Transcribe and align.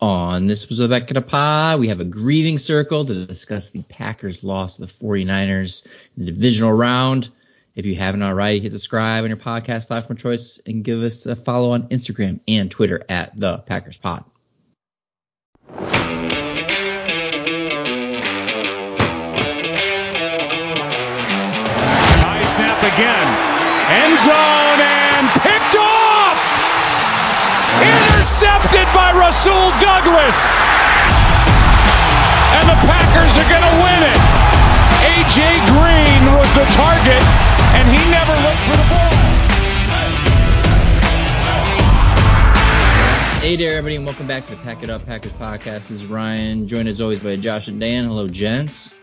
On 0.00 0.46
this 0.46 0.66
Was 0.70 0.80
of 0.80 0.88
the 0.88 1.24
Pod, 1.26 1.78
we 1.78 1.88
have 1.88 2.00
a 2.00 2.06
grieving 2.06 2.56
circle 2.56 3.04
to 3.04 3.26
discuss 3.26 3.68
the 3.68 3.82
Packers' 3.82 4.42
loss 4.42 4.76
to 4.76 4.82
the 4.82 4.88
49ers 4.88 5.86
in 6.16 6.24
the 6.24 6.32
divisional 6.32 6.72
round. 6.72 7.28
If 7.74 7.84
you 7.84 7.96
haven't 7.96 8.22
already, 8.22 8.60
hit 8.60 8.72
subscribe 8.72 9.24
on 9.24 9.30
your 9.30 9.36
podcast 9.36 9.88
platform 9.88 10.16
choice 10.16 10.58
and 10.64 10.82
give 10.82 11.02
us 11.02 11.26
a 11.26 11.36
follow 11.36 11.72
on 11.72 11.88
Instagram 11.88 12.40
and 12.48 12.70
Twitter 12.70 13.02
at 13.10 13.36
the 13.36 13.58
Packers 13.58 13.98
Pod. 13.98 14.24
High 22.22 22.42
snap 22.44 22.82
again. 22.82 23.60
End 23.90 24.18
zone 24.18 24.80
and. 24.80 25.49
Intercepted 28.30 28.86
by 28.94 29.10
Rasul 29.10 29.70
Douglas. 29.80 30.38
And 32.54 32.62
the 32.62 32.78
Packers 32.86 33.36
are 33.36 33.48
going 33.50 33.66
to 33.66 33.74
win 33.82 34.06
it. 34.06 34.20
A.J. 35.02 35.58
Green 35.66 36.38
was 36.38 36.46
the 36.54 36.64
target, 36.70 37.22
and 37.74 37.88
he 37.88 37.98
never 38.08 38.32
looked 38.46 38.62
for 38.62 38.76
the 38.76 38.86
ball. 38.88 39.10
Hey 43.40 43.56
there, 43.56 43.76
everybody, 43.76 43.96
and 43.96 44.06
welcome 44.06 44.28
back 44.28 44.44
to 44.46 44.52
the 44.54 44.62
Pack 44.62 44.84
It 44.84 44.90
Up 44.90 45.04
Packers 45.04 45.32
podcast. 45.32 45.88
This 45.88 45.90
is 45.90 46.06
Ryan, 46.06 46.68
joined 46.68 46.86
as 46.86 47.00
always 47.00 47.18
by 47.18 47.34
Josh 47.34 47.66
and 47.66 47.80
Dan. 47.80 48.04
Hello, 48.04 48.28
gents. 48.28 48.94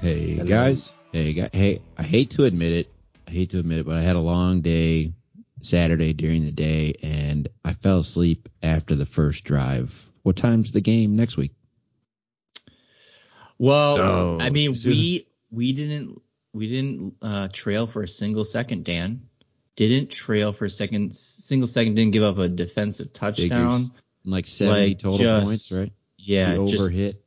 Hey 0.00 0.34
guys. 0.34 0.92
Hey 1.12 1.32
guys. 1.32 1.50
Hey, 1.52 1.80
I 1.96 2.02
hate 2.02 2.30
to 2.30 2.42
admit 2.42 2.72
it. 2.72 2.92
I 3.28 3.30
hate 3.30 3.50
to 3.50 3.60
admit 3.60 3.78
it, 3.78 3.86
but 3.86 3.94
I 3.94 4.00
had 4.00 4.16
a 4.16 4.20
long 4.20 4.62
day 4.62 5.12
Saturday 5.60 6.12
during 6.12 6.44
the 6.44 6.52
day, 6.52 6.94
and 7.02 7.48
I 7.68 7.72
fell 7.74 8.00
asleep 8.00 8.48
after 8.62 8.94
the 8.94 9.04
first 9.04 9.44
drive. 9.44 10.10
What 10.22 10.36
time's 10.36 10.72
the 10.72 10.80
game 10.80 11.16
next 11.16 11.36
week? 11.36 11.52
Well, 13.58 13.96
So, 13.96 14.38
I 14.40 14.48
mean, 14.48 14.74
soon- 14.74 14.90
we 14.92 15.26
we 15.50 15.72
didn't 15.74 16.22
we 16.54 16.68
didn't 16.68 17.14
uh, 17.20 17.48
trail 17.52 17.86
for 17.86 18.02
a 18.02 18.08
single 18.08 18.46
second. 18.46 18.84
Dan 18.86 19.28
didn't 19.76 20.10
trail 20.10 20.52
for 20.52 20.64
a 20.64 20.70
second, 20.70 21.14
single 21.14 21.68
second. 21.68 21.94
Didn't 21.94 22.12
give 22.12 22.22
up 22.22 22.38
a 22.38 22.48
defensive 22.48 23.12
touchdown. 23.12 23.82
Figures. 23.82 24.02
Like 24.24 24.46
seventy 24.46 24.88
Like, 24.88 24.98
total 24.98 25.18
just- 25.18 25.46
points, 25.46 25.72
right? 25.78 25.92
Yeah, 26.16 26.54
the 26.54 26.66
just 26.68 26.82
over 26.84 26.90
hit. 26.90 27.22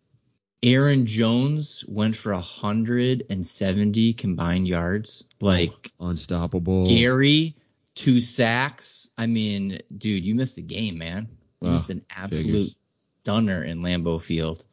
Aaron 0.64 1.06
Jones 1.06 1.86
went 1.88 2.16
for 2.16 2.34
hundred 2.34 3.24
and 3.30 3.46
seventy 3.46 4.14
combined 4.14 4.68
yards. 4.68 5.24
Like 5.40 5.92
Unstoppable. 6.00 6.88
Gary, 6.88 7.56
two 8.02 8.20
sacks. 8.22 9.10
I 9.18 9.28
mean, 9.28 9.80
dude, 9.96 10.26
you 10.26 10.36
missed 10.36 10.58
a 10.58 10.62
game, 10.62 10.98
man. 10.98 11.28
You 11.62 11.66
Well, 11.68 11.74
missed 11.74 11.90
an 11.90 12.06
absolute 12.10 12.70
figures. 12.70 12.76
stunner 12.84 13.64
in 13.64 13.82
Lambeau 13.82 14.22
Field. 14.22 14.64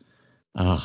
Ugh. 0.54 0.80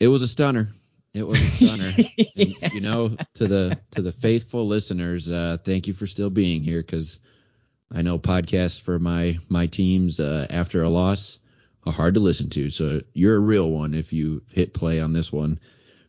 It 0.00 0.08
was 0.08 0.22
a 0.22 0.28
stunner. 0.28 0.72
It 1.12 1.26
was 1.26 1.40
a 1.40 1.44
stunner. 1.44 2.08
And, 2.36 2.72
you 2.74 2.80
know, 2.80 3.16
to 3.34 3.46
the 3.46 3.78
to 3.92 4.02
the 4.02 4.12
faithful 4.12 4.66
listeners, 4.66 5.30
uh, 5.30 5.58
thank 5.62 5.86
you 5.86 5.92
for 5.92 6.06
still 6.06 6.30
being 6.30 6.62
here 6.64 6.80
because 6.82 7.18
I 7.92 8.02
know 8.02 8.18
podcasts 8.18 8.80
for 8.80 8.98
my 8.98 9.38
my 9.48 9.66
teams 9.68 10.18
uh, 10.18 10.46
after 10.50 10.82
a 10.82 10.88
loss 10.88 11.38
are 11.86 11.92
hard 11.92 12.14
to 12.14 12.20
listen 12.20 12.50
to. 12.50 12.70
So 12.70 13.02
you're 13.12 13.36
a 13.36 13.40
real 13.40 13.70
one 13.70 13.94
if 13.94 14.12
you 14.12 14.42
hit 14.50 14.74
play 14.74 15.00
on 15.00 15.12
this 15.12 15.30
one, 15.32 15.60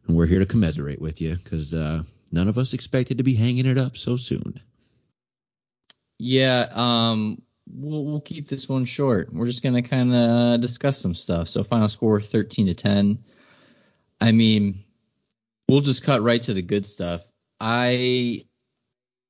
and 0.07 0.17
we're 0.17 0.25
here 0.25 0.39
to 0.39 0.45
commiserate 0.47 0.99
with 1.01 1.21
you 1.21 1.35
because 1.35 1.73
uh, 1.73 2.01
none 2.31 2.47
of 2.47 2.57
us 2.57 2.73
expected 2.73 3.17
to 3.19 3.23
be 3.23 3.35
hanging 3.35 3.65
it 3.67 3.77
up 3.77 3.97
so 3.97 4.17
soon. 4.17 4.59
Yeah, 6.17 6.67
um, 6.71 7.41
we'll, 7.67 8.05
we'll 8.05 8.21
keep 8.21 8.47
this 8.47 8.69
one 8.69 8.85
short. 8.85 9.33
We're 9.33 9.45
just 9.45 9.63
gonna 9.63 9.81
kind 9.81 10.13
of 10.13 10.61
discuss 10.61 10.99
some 10.99 11.15
stuff. 11.15 11.49
So 11.49 11.63
final 11.63 11.89
score 11.89 12.21
13 12.21 12.67
to 12.67 12.73
10. 12.73 13.23
I 14.21 14.31
mean, 14.31 14.83
we'll 15.67 15.81
just 15.81 16.03
cut 16.03 16.21
right 16.21 16.41
to 16.43 16.53
the 16.53 16.61
good 16.61 16.87
stuff. 16.87 17.25
I 17.59 18.45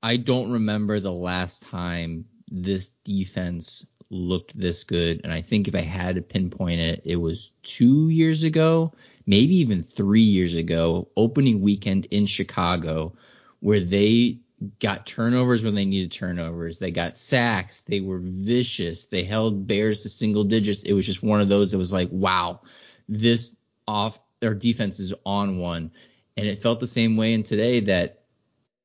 I 0.03 0.17
don't 0.17 0.51
remember 0.51 0.99
the 0.99 1.13
last 1.13 1.63
time 1.63 2.25
this 2.47 2.91
defense 3.03 3.87
looked 4.11 4.57
this 4.57 4.83
good, 4.83 5.21
and 5.23 5.33
I 5.33 5.41
think 5.41 5.67
if 5.67 5.75
I 5.75 5.81
had 5.81 6.15
to 6.15 6.21
pinpoint 6.21 6.79
it, 6.79 7.01
it 7.05 7.15
was 7.15 7.51
two 7.63 8.09
years 8.09 8.43
ago, 8.43 8.93
maybe 9.25 9.57
even 9.57 9.81
three 9.81 10.21
years 10.21 10.55
ago, 10.55 11.09
opening 11.17 11.61
weekend 11.61 12.05
in 12.11 12.27
Chicago, 12.27 13.15
where 13.59 13.79
they 13.79 14.39
got 14.79 15.05
turnovers 15.05 15.63
when 15.63 15.75
they 15.75 15.85
needed 15.85 16.11
turnovers. 16.11 16.79
They 16.79 16.91
got 16.91 17.17
sacks. 17.17 17.81
They 17.81 17.99
were 17.99 18.19
vicious. 18.21 19.05
They 19.05 19.23
held 19.23 19.67
Bears 19.67 20.03
to 20.03 20.09
single 20.09 20.45
digits. 20.45 20.83
It 20.83 20.93
was 20.93 21.05
just 21.05 21.23
one 21.23 21.41
of 21.41 21.49
those 21.49 21.71
that 21.71 21.77
was 21.77 21.93
like, 21.93 22.09
wow, 22.11 22.61
this 23.07 23.55
off 23.87 24.19
their 24.39 24.53
defense 24.55 24.99
is 24.99 25.13
on 25.25 25.57
one. 25.57 25.91
And 26.37 26.47
it 26.47 26.59
felt 26.59 26.79
the 26.79 26.87
same 26.87 27.17
way 27.17 27.33
in 27.33 27.43
today 27.43 27.81
that, 27.81 28.23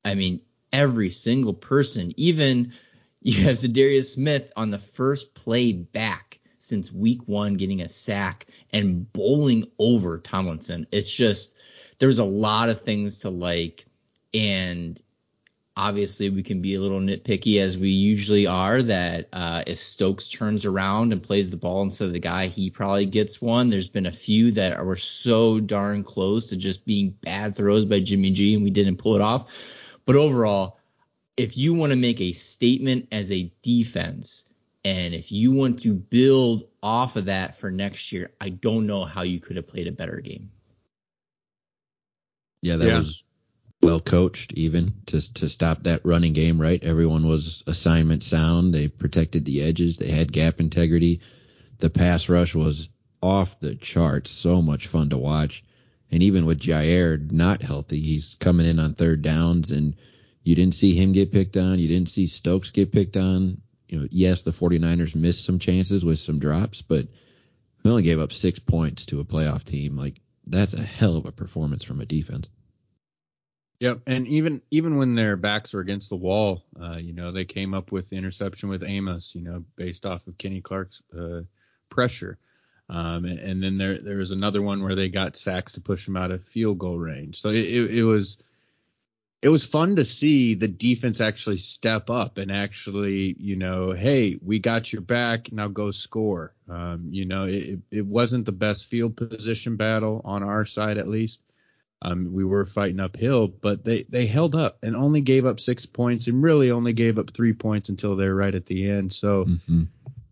I 0.03 0.15
mean, 0.15 0.41
every 0.71 1.09
single 1.09 1.53
person, 1.53 2.13
even 2.17 2.73
you 3.21 3.43
have 3.43 3.57
Zadarius 3.57 4.13
Smith 4.13 4.51
on 4.55 4.71
the 4.71 4.79
first 4.79 5.35
play 5.35 5.73
back 5.73 6.39
since 6.59 6.91
week 6.91 7.21
one 7.27 7.55
getting 7.55 7.81
a 7.81 7.89
sack 7.89 8.45
and 8.71 9.11
bowling 9.11 9.65
over 9.79 10.17
Tomlinson. 10.17 10.87
It's 10.91 11.15
just, 11.15 11.55
there's 11.99 12.19
a 12.19 12.25
lot 12.25 12.69
of 12.69 12.81
things 12.81 13.19
to 13.19 13.29
like. 13.29 13.85
And 14.33 14.99
obviously 15.75 16.29
we 16.29 16.43
can 16.43 16.61
be 16.61 16.75
a 16.75 16.81
little 16.81 16.99
nitpicky 16.99 17.59
as 17.61 17.77
we 17.77 17.89
usually 17.89 18.45
are 18.47 18.81
that 18.81 19.29
uh, 19.31 19.63
if 19.65 19.79
Stokes 19.79 20.29
turns 20.29 20.65
around 20.65 21.13
and 21.13 21.23
plays 21.23 21.49
the 21.49 21.57
ball 21.57 21.81
instead 21.83 22.05
of 22.05 22.13
the 22.13 22.19
guy, 22.19 22.47
he 22.47 22.69
probably 22.69 23.05
gets 23.05 23.41
one. 23.41 23.69
There's 23.69 23.89
been 23.89 24.05
a 24.05 24.11
few 24.11 24.51
that 24.51 24.83
were 24.85 24.97
so 24.97 25.59
darn 25.59 26.03
close 26.03 26.49
to 26.49 26.57
just 26.57 26.85
being 26.85 27.11
bad 27.11 27.55
throws 27.55 27.85
by 27.85 27.99
Jimmy 28.01 28.31
G 28.31 28.53
and 28.53 28.63
we 28.63 28.69
didn't 28.69 28.97
pull 28.97 29.15
it 29.15 29.21
off. 29.21 29.97
But 30.05 30.15
overall, 30.15 30.79
if 31.37 31.57
you 31.57 31.73
want 31.73 31.91
to 31.91 31.97
make 31.97 32.19
a 32.19 32.33
statement 32.33 33.07
as 33.11 33.31
a 33.31 33.51
defense 33.61 34.45
and 34.83 35.13
if 35.13 35.31
you 35.31 35.53
want 35.53 35.79
to 35.79 35.93
build 35.93 36.63
off 36.83 37.15
of 37.15 37.25
that 37.25 37.55
for 37.55 37.71
next 37.71 38.11
year, 38.11 38.31
I 38.41 38.49
don't 38.49 38.87
know 38.87 39.05
how 39.05 39.21
you 39.21 39.39
could 39.39 39.55
have 39.55 39.67
played 39.67 39.87
a 39.87 39.91
better 39.91 40.19
game. 40.19 40.51
Yeah, 42.61 42.77
that 42.77 42.87
Yeah. 42.87 42.97
was 42.97 43.23
well 43.81 43.99
coached 43.99 44.53
even 44.53 44.93
to 45.07 45.33
to 45.33 45.49
stop 45.49 45.83
that 45.83 46.05
running 46.05 46.33
game, 46.33 46.61
right? 46.61 46.83
Everyone 46.83 47.27
was 47.27 47.63
assignment 47.67 48.23
sound. 48.23 48.73
They 48.73 48.87
protected 48.87 49.45
the 49.45 49.61
edges. 49.63 49.97
They 49.97 50.11
had 50.11 50.31
gap 50.31 50.59
integrity. 50.59 51.21
The 51.79 51.89
pass 51.89 52.29
rush 52.29 52.53
was 52.53 52.89
off 53.21 53.59
the 53.59 53.75
charts. 53.75 54.31
So 54.31 54.61
much 54.61 54.87
fun 54.87 55.09
to 55.09 55.17
watch. 55.17 55.63
And 56.11 56.21
even 56.23 56.45
with 56.45 56.59
Jair 56.59 57.31
not 57.31 57.61
healthy, 57.61 57.99
he's 58.01 58.35
coming 58.35 58.67
in 58.67 58.79
on 58.79 58.93
third 58.93 59.21
downs 59.21 59.71
and 59.71 59.95
you 60.43 60.55
didn't 60.55 60.75
see 60.75 60.95
him 60.95 61.11
get 61.11 61.31
picked 61.31 61.57
on. 61.57 61.79
You 61.79 61.87
didn't 61.87 62.09
see 62.09 62.27
Stokes 62.27 62.71
get 62.71 62.91
picked 62.91 63.17
on. 63.17 63.61
You 63.87 63.99
know, 63.99 64.07
yes, 64.11 64.41
the 64.41 64.51
49ers 64.51 65.15
missed 65.15 65.45
some 65.45 65.59
chances 65.59 66.03
with 66.03 66.19
some 66.19 66.39
drops, 66.39 66.81
but 66.81 67.07
we 67.83 67.91
only 67.91 68.03
gave 68.03 68.19
up 68.19 68.31
six 68.31 68.59
points 68.59 69.05
to 69.07 69.19
a 69.19 69.25
playoff 69.25 69.63
team. 69.63 69.97
Like 69.97 70.21
that's 70.47 70.73
a 70.73 70.81
hell 70.81 71.17
of 71.17 71.25
a 71.25 71.31
performance 71.31 71.83
from 71.83 72.01
a 72.01 72.05
defense. 72.05 72.47
Yep, 73.81 74.01
and 74.05 74.27
even 74.27 74.61
even 74.69 74.97
when 74.97 75.15
their 75.15 75.35
backs 75.35 75.73
were 75.73 75.79
against 75.79 76.09
the 76.09 76.15
wall, 76.15 76.61
uh, 76.79 76.97
you 76.97 77.13
know, 77.13 77.31
they 77.31 77.45
came 77.45 77.73
up 77.73 77.91
with 77.91 78.11
the 78.11 78.15
interception 78.15 78.69
with 78.69 78.83
Amos, 78.83 79.33
you 79.33 79.41
know, 79.41 79.65
based 79.75 80.05
off 80.05 80.27
of 80.27 80.37
Kenny 80.37 80.61
Clark's 80.61 81.01
uh, 81.17 81.41
pressure. 81.89 82.37
Um, 82.89 83.25
and, 83.25 83.39
and 83.39 83.63
then 83.63 83.79
there 83.79 83.97
there 83.97 84.17
was 84.17 84.29
another 84.29 84.61
one 84.61 84.83
where 84.83 84.93
they 84.93 85.09
got 85.09 85.35
sacks 85.35 85.73
to 85.73 85.81
push 85.81 86.05
them 86.05 86.15
out 86.15 86.29
of 86.29 86.43
field 86.43 86.77
goal 86.77 86.99
range. 86.99 87.41
So 87.41 87.49
it, 87.49 87.65
it, 87.65 87.97
it 87.97 88.03
was 88.03 88.37
it 89.41 89.49
was 89.49 89.65
fun 89.65 89.95
to 89.95 90.05
see 90.05 90.53
the 90.53 90.67
defense 90.67 91.19
actually 91.19 91.57
step 91.57 92.11
up 92.11 92.37
and 92.37 92.51
actually, 92.51 93.35
you 93.39 93.55
know, 93.55 93.93
hey, 93.93 94.37
we 94.43 94.59
got 94.59 94.93
your 94.93 95.01
back, 95.01 95.51
now 95.51 95.67
go 95.67 95.89
score. 95.89 96.53
Um, 96.69 97.07
you 97.09 97.25
know, 97.25 97.45
it, 97.45 97.79
it 97.89 98.05
wasn't 98.05 98.45
the 98.45 98.51
best 98.51 98.85
field 98.85 99.17
position 99.17 99.75
battle 99.75 100.21
on 100.23 100.43
our 100.43 100.65
side 100.65 100.99
at 100.99 101.07
least. 101.07 101.41
Um, 102.01 102.33
we 102.33 102.43
were 102.43 102.65
fighting 102.65 102.99
uphill, 102.99 103.47
but 103.47 103.83
they, 103.85 104.03
they 104.09 104.25
held 104.25 104.55
up 104.55 104.79
and 104.81 104.95
only 104.95 105.21
gave 105.21 105.45
up 105.45 105.59
six 105.59 105.85
points 105.85 106.27
and 106.27 106.41
really 106.41 106.71
only 106.71 106.93
gave 106.93 107.19
up 107.19 107.31
three 107.33 107.53
points 107.53 107.89
until 107.89 108.15
they're 108.15 108.33
right 108.33 108.55
at 108.55 108.65
the 108.65 108.89
end. 108.89 109.13
So 109.13 109.45
Mm-hmm. 109.45 109.83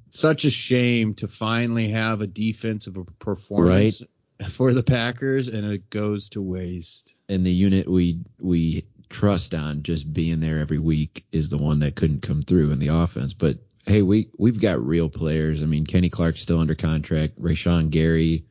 such 0.09 0.45
a 0.45 0.49
shame 0.49 1.13
to 1.15 1.27
finally 1.27 1.89
have 1.89 2.21
a 2.21 2.27
defensive 2.27 2.97
performance 3.19 4.01
for 4.49 4.73
the 4.73 4.81
Packers 4.83 5.47
and 5.47 5.65
it 5.65 5.89
goes 5.89 6.29
to 6.29 6.41
waste. 6.41 7.13
And 7.27 7.45
the 7.45 7.51
unit 7.51 7.87
we 7.87 8.21
we 8.39 8.85
trust 9.09 9.53
on 9.53 9.83
just 9.83 10.11
being 10.11 10.39
there 10.39 10.59
every 10.59 10.79
week 10.79 11.25
is 11.31 11.49
the 11.49 11.57
one 11.57 11.79
that 11.79 11.95
couldn't 11.95 12.21
come 12.21 12.41
through 12.41 12.71
in 12.71 12.79
the 12.79 12.87
offense. 12.87 13.33
But 13.33 13.57
hey, 13.85 14.01
we 14.01 14.29
we've 14.37 14.59
got 14.59 14.83
real 14.83 15.09
players. 15.09 15.61
I 15.61 15.65
mean, 15.65 15.85
Kenny 15.85 16.09
Clark's 16.09 16.41
still 16.41 16.59
under 16.59 16.75
contract. 16.75 17.39
Rashan 17.39 17.89
Gary 17.91 18.45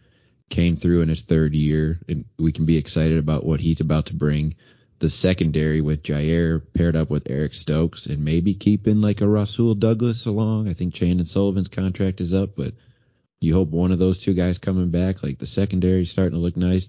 came 0.48 0.76
through 0.76 1.02
in 1.02 1.08
his 1.08 1.22
third 1.22 1.54
year, 1.54 2.00
and 2.08 2.24
we 2.38 2.52
can 2.52 2.64
be 2.64 2.76
excited 2.76 3.18
about 3.18 3.44
what 3.44 3.60
he's 3.60 3.80
about 3.80 4.06
to 4.06 4.14
bring. 4.14 4.54
the 5.00 5.08
secondary 5.08 5.80
with 5.80 6.02
Jair 6.02 6.60
paired 6.74 6.96
up 6.96 7.08
with 7.08 7.30
Eric 7.30 7.54
Stokes 7.54 8.06
and 8.06 8.24
maybe 8.24 8.54
keeping 8.54 9.00
like 9.00 9.20
a 9.20 9.28
Rasul 9.28 9.76
Douglas 9.76 10.26
along. 10.26 10.68
I 10.68 10.72
think 10.72 10.92
Chandon 10.92 11.24
Sullivan's 11.26 11.68
contract 11.68 12.20
is 12.20 12.34
up, 12.34 12.56
but 12.56 12.74
you 13.40 13.54
hope 13.54 13.68
one 13.68 13.92
of 13.92 14.00
those 14.00 14.20
two 14.20 14.34
guys 14.34 14.58
coming 14.58 14.90
back, 14.90 15.22
like 15.22 15.38
the 15.38 15.46
secondary 15.46 16.04
starting 16.04 16.32
to 16.32 16.38
look 16.42 16.56
nice. 16.56 16.88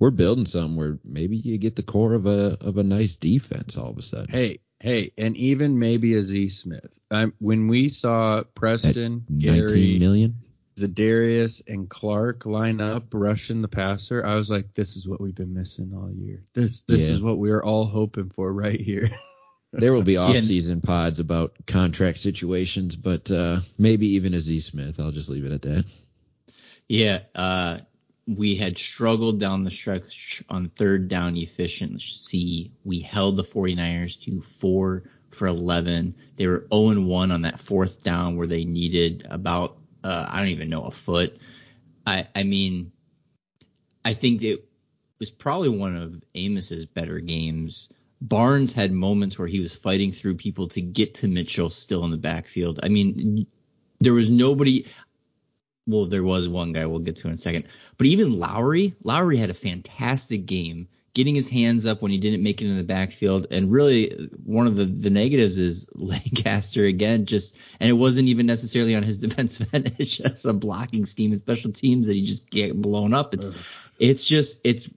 We're 0.00 0.10
building 0.10 0.46
something 0.46 0.76
where 0.76 0.98
maybe 1.04 1.36
you 1.36 1.58
get 1.58 1.76
the 1.76 1.82
core 1.84 2.14
of 2.14 2.26
a 2.26 2.56
of 2.60 2.76
a 2.78 2.82
nice 2.82 3.16
defense 3.16 3.76
all 3.76 3.90
of 3.90 3.98
a 3.98 4.02
sudden. 4.02 4.30
Hey, 4.30 4.58
hey, 4.80 5.12
and 5.16 5.36
even 5.36 5.78
maybe 5.78 6.14
a 6.14 6.24
Z 6.24 6.48
Smith. 6.48 6.90
Um, 7.10 7.34
when 7.38 7.68
we 7.68 7.88
saw 7.88 8.42
Preston, 8.54 9.26
At 9.28 9.38
Gary, 9.38 9.60
19 9.60 9.98
million. 10.00 10.34
Zadarius, 10.78 11.62
and 11.66 11.88
Clark 11.88 12.46
line 12.46 12.80
up 12.80 13.06
rushing 13.12 13.62
the 13.62 13.68
passer, 13.68 14.24
I 14.24 14.34
was 14.34 14.50
like, 14.50 14.74
this 14.74 14.96
is 14.96 15.06
what 15.08 15.20
we've 15.20 15.34
been 15.34 15.54
missing 15.54 15.92
all 15.94 16.10
year. 16.10 16.44
This 16.54 16.82
this 16.82 17.08
Yeah. 17.08 17.14
is 17.14 17.22
what 17.22 17.38
we 17.38 17.50
are 17.50 17.62
all 17.62 17.86
hoping 17.86 18.30
for 18.30 18.52
right 18.52 18.80
here. 18.80 19.10
There 19.70 19.92
will 19.92 20.02
be 20.02 20.16
off-season 20.16 20.80
pods 20.80 21.20
about 21.20 21.52
contract 21.66 22.18
situations, 22.20 22.96
but 22.96 23.30
uh, 23.30 23.60
maybe 23.76 24.14
even 24.14 24.32
Aziz 24.32 24.64
Smith. 24.64 24.98
I'll 24.98 25.10
just 25.12 25.28
leave 25.28 25.44
it 25.44 25.52
at 25.52 25.60
that. 25.60 25.84
Yeah, 26.88 27.18
uh, 27.34 27.80
we 28.26 28.54
had 28.54 28.78
struggled 28.78 29.38
down 29.38 29.64
the 29.64 29.70
stretch 29.70 30.42
on 30.48 30.68
third 30.68 31.08
down 31.08 31.36
efficiency. 31.36 32.72
We 32.84 33.00
held 33.00 33.36
the 33.36 33.42
49ers 33.42 34.22
to 34.24 34.40
four 34.40 35.04
for 35.30 35.46
11. 35.46 36.14
They 36.36 36.46
were 36.46 36.66
0 36.72 36.88
and 36.88 37.06
1 37.06 37.30
on 37.30 37.42
that 37.42 37.60
fourth 37.60 38.02
down 38.02 38.36
where 38.36 38.46
they 38.46 38.64
needed 38.64 39.26
about, 39.30 39.76
uh, 40.04 40.28
I 40.30 40.38
don't 40.38 40.48
even 40.48 40.70
know, 40.70 40.84
a 40.84 40.90
foot. 40.90 41.38
I, 42.06 42.26
I 42.34 42.42
mean, 42.42 42.92
I 44.04 44.14
think 44.14 44.42
it 44.42 44.68
was 45.18 45.30
probably 45.30 45.70
one 45.70 45.96
of 45.96 46.22
Amos's 46.34 46.86
better 46.86 47.20
games. 47.20 47.88
Barnes 48.20 48.72
had 48.72 48.92
moments 48.92 49.38
where 49.38 49.48
he 49.48 49.60
was 49.60 49.74
fighting 49.74 50.12
through 50.12 50.36
people 50.36 50.68
to 50.68 50.80
get 50.80 51.14
to 51.16 51.28
Mitchell 51.28 51.70
still 51.70 52.04
in 52.04 52.10
the 52.10 52.16
backfield. 52.16 52.80
I 52.82 52.88
mean, 52.88 53.46
there 54.00 54.14
was 54.14 54.30
nobody 54.30 54.86
well, 55.88 56.04
there 56.04 56.22
was 56.22 56.48
one 56.48 56.74
guy 56.74 56.84
we'll 56.84 56.98
get 56.98 57.16
to 57.16 57.28
in 57.28 57.34
a 57.34 57.38
second. 57.38 57.64
But 57.96 58.06
even 58.08 58.38
Lowry, 58.38 58.94
Lowry 59.02 59.38
had 59.38 59.48
a 59.48 59.54
fantastic 59.54 60.44
game, 60.44 60.88
getting 61.18 61.34
his 61.34 61.50
hands 61.50 61.84
up 61.84 62.00
when 62.00 62.12
he 62.12 62.18
didn't 62.18 62.44
make 62.44 62.62
it 62.62 62.68
in 62.68 62.76
the 62.76 62.84
backfield. 62.84 63.48
And 63.50 63.72
really, 63.72 64.30
one 64.44 64.68
of 64.68 64.76
the, 64.76 64.84
the 64.84 65.10
negatives 65.10 65.58
is 65.58 65.88
Lancaster 65.96 66.84
again, 66.84 67.26
just, 67.26 67.58
and 67.80 67.90
it 67.90 67.94
wasn't 67.94 68.28
even 68.28 68.46
necessarily 68.46 68.94
on 68.94 69.02
his 69.02 69.18
defensive 69.26 69.74
end. 69.74 69.96
It's 69.98 70.16
just 70.16 70.46
a 70.46 70.52
blocking 70.52 71.06
scheme 71.06 71.32
and 71.32 71.40
special 71.40 71.72
teams 71.72 72.06
that 72.06 72.14
he 72.14 72.22
just 72.22 72.48
get 72.48 72.80
blown 72.80 73.14
up. 73.14 73.34
It's, 73.34 73.50
it's 73.98 74.28
just, 74.28 74.60
it's, 74.62 74.94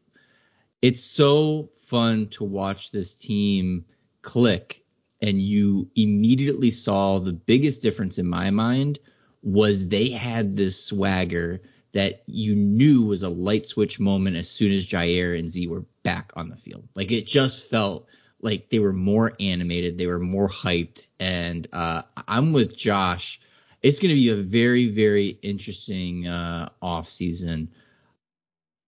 it's 0.79 1.03
so 1.03 1.69
fun 1.88 2.27
to 2.27 2.44
watch 2.44 2.91
this 2.91 3.15
team 3.15 3.85
click. 4.21 4.83
And 5.23 5.41
you 5.41 5.89
immediately 5.95 6.69
saw 6.69 7.18
the 7.18 7.33
biggest 7.33 7.81
difference 7.81 8.19
in 8.19 8.27
my 8.27 8.51
mind 8.51 9.00
was 9.41 9.89
they 9.89 10.12
had 10.12 10.56
this 10.56 10.85
swagger 10.85 11.63
that 11.94 12.21
you 12.27 12.56
knew 12.56 13.07
was 13.07 13.23
a 13.23 13.29
light 13.29 13.65
switch 13.65 14.00
moment 14.00 14.38
as 14.38 14.50
soon 14.51 14.71
as 14.71 14.85
Jair 14.85 15.38
and 15.38 15.50
Z 15.50 15.68
were 15.68 15.83
back 16.03 16.33
on 16.36 16.50
the 16.50 16.57
field. 16.57 16.88
Like 16.95 17.12
it 17.12 17.25
just 17.25 17.69
felt 17.69 18.07
like 18.42 18.69
they 18.69 18.80
were 18.80 18.94
more 18.94 19.33
animated, 19.39 19.98
they 19.98 20.07
were 20.07 20.19
more 20.19 20.50
hyped, 20.50 21.07
and 21.19 21.68
uh, 21.71 22.03
I'm 22.27 22.53
with 22.53 22.75
Josh. 22.75 23.39
It's 23.81 24.00
going 24.00 24.09
to 24.09 24.19
be 24.19 24.30
a 24.30 24.36
very, 24.36 24.89
very 24.89 25.27
interesting 25.27 26.27
uh, 26.27 26.69
off 26.81 27.07
season. 27.07 27.71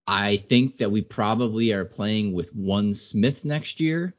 I 0.06 0.38
think 0.38 0.78
that 0.78 0.92
we 0.92 1.02
probably 1.02 1.74
are 1.74 1.86
playing 1.86 2.34
with 2.34 2.54
one 2.56 2.94
Smith 2.94 3.46
next 3.46 3.80
year. 3.80 4.14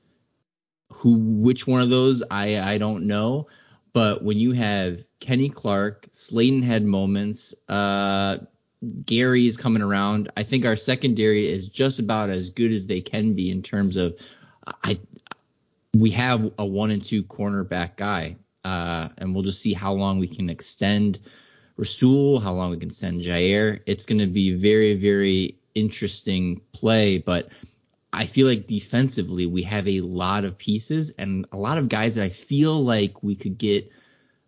Who, 0.94 1.18
which 1.18 1.66
one 1.66 1.80
of 1.80 1.90
those, 1.90 2.22
I 2.30 2.60
I 2.60 2.78
don't 2.78 3.06
know. 3.06 3.48
But 3.92 4.22
when 4.22 4.38
you 4.38 4.52
have 4.52 5.00
Kenny 5.20 5.48
Clark, 5.48 6.08
Slaton 6.12 6.62
had 6.64 6.84
moments, 6.84 7.54
uh, 7.68 8.38
Gary 9.06 9.46
is 9.46 9.56
coming 9.56 9.82
around. 9.82 10.30
I 10.36 10.42
think 10.42 10.64
our 10.64 10.76
secondary 10.76 11.48
is 11.48 11.68
just 11.68 11.98
about 11.98 12.30
as 12.30 12.50
good 12.50 12.72
as 12.72 12.86
they 12.86 13.00
can 13.00 13.34
be 13.34 13.50
in 13.50 13.62
terms 13.62 13.96
of 13.96 14.14
I 14.82 14.98
we 15.94 16.10
have 16.10 16.52
a 16.58 16.64
one 16.64 16.90
and 16.90 17.04
two 17.04 17.22
cornerback 17.22 17.96
guy. 17.96 18.36
Uh, 18.64 19.10
and 19.18 19.34
we'll 19.34 19.44
just 19.44 19.60
see 19.60 19.74
how 19.74 19.92
long 19.92 20.18
we 20.18 20.26
can 20.26 20.48
extend 20.48 21.18
Rasul, 21.76 22.40
how 22.40 22.52
long 22.52 22.70
we 22.70 22.78
can 22.78 22.90
send 22.90 23.20
Jair. 23.20 23.80
It's 23.86 24.06
going 24.06 24.20
to 24.20 24.26
be 24.26 24.54
very, 24.54 24.94
very 24.94 25.58
interesting 25.74 26.62
play, 26.72 27.18
but 27.18 27.50
I 28.12 28.26
feel 28.26 28.46
like 28.46 28.66
defensively 28.66 29.46
we 29.46 29.62
have 29.62 29.88
a 29.88 30.00
lot 30.00 30.44
of 30.44 30.56
pieces 30.56 31.10
and 31.10 31.46
a 31.52 31.56
lot 31.56 31.78
of 31.78 31.88
guys 31.88 32.14
that 32.14 32.24
I 32.24 32.28
feel 32.28 32.82
like 32.82 33.22
we 33.22 33.34
could 33.34 33.58
get 33.58 33.90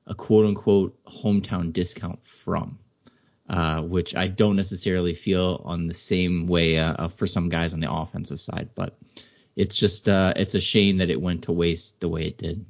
a 0.06 0.14
quote 0.14 0.46
unquote 0.46 1.04
hometown 1.04 1.72
discount 1.72 2.24
from, 2.24 2.78
uh, 3.48 3.82
which 3.82 4.14
I 4.16 4.26
don't 4.28 4.56
necessarily 4.56 5.14
feel 5.14 5.62
on 5.64 5.87
the 5.87 5.94
same 5.94 6.46
way 6.46 6.78
uh, 6.78 7.08
for 7.08 7.26
some 7.26 7.48
guys 7.48 7.75
on 7.75 7.81
the 7.81 7.93
offensive 7.93 8.40
side. 8.40 8.70
But 8.75 8.98
it's 9.54 9.78
just 9.78 10.08
uh, 10.08 10.32
it's 10.37 10.54
a 10.54 10.60
shame 10.60 10.98
that 10.98 11.10
it 11.10 11.20
went 11.20 11.44
to 11.44 11.52
waste 11.52 12.00
the 12.00 12.08
way 12.08 12.25
it 12.26 12.38
did. 12.38 12.66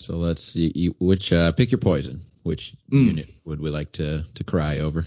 So 0.00 0.16
let's 0.16 0.42
see 0.42 0.94
which 0.98 1.32
uh, 1.32 1.52
pick 1.52 1.70
your 1.70 1.78
poison. 1.78 2.22
Which 2.42 2.74
Mm. 2.90 3.06
unit 3.06 3.30
would 3.44 3.60
we 3.60 3.68
like 3.70 3.92
to 3.92 4.24
to 4.34 4.44
cry 4.44 4.78
over? 4.78 5.04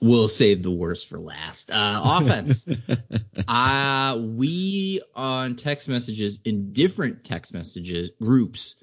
We'll 0.00 0.28
save 0.28 0.62
the 0.62 0.70
worst 0.70 1.08
for 1.08 1.18
last. 1.18 1.70
Uh, 1.72 2.18
offense. 2.20 2.66
uh, 3.48 4.20
we 4.22 5.00
on 5.14 5.56
text 5.56 5.88
messages 5.88 6.40
in 6.44 6.72
different 6.72 7.24
text 7.24 7.54
messages 7.54 8.10
groups. 8.20 8.76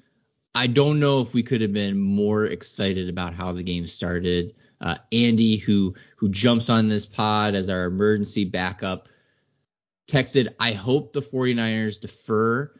I 0.54 0.66
don't 0.66 1.00
know 1.00 1.20
if 1.20 1.32
we 1.32 1.42
could 1.42 1.62
have 1.62 1.72
been 1.72 1.98
more 1.98 2.44
excited 2.44 3.08
about 3.08 3.34
how 3.34 3.52
the 3.52 3.62
game 3.62 3.86
started. 3.86 4.54
Uh, 4.80 4.96
Andy, 5.10 5.56
who 5.56 5.94
who 6.16 6.28
jumps 6.28 6.68
on 6.68 6.88
this 6.88 7.06
pod 7.06 7.54
as 7.54 7.68
our 7.68 7.84
emergency 7.84 8.44
backup, 8.44 9.08
texted, 10.10 10.54
"I 10.58 10.72
hope 10.72 11.12
the 11.12 11.22
49ers 11.22 12.00
defer 12.00 12.72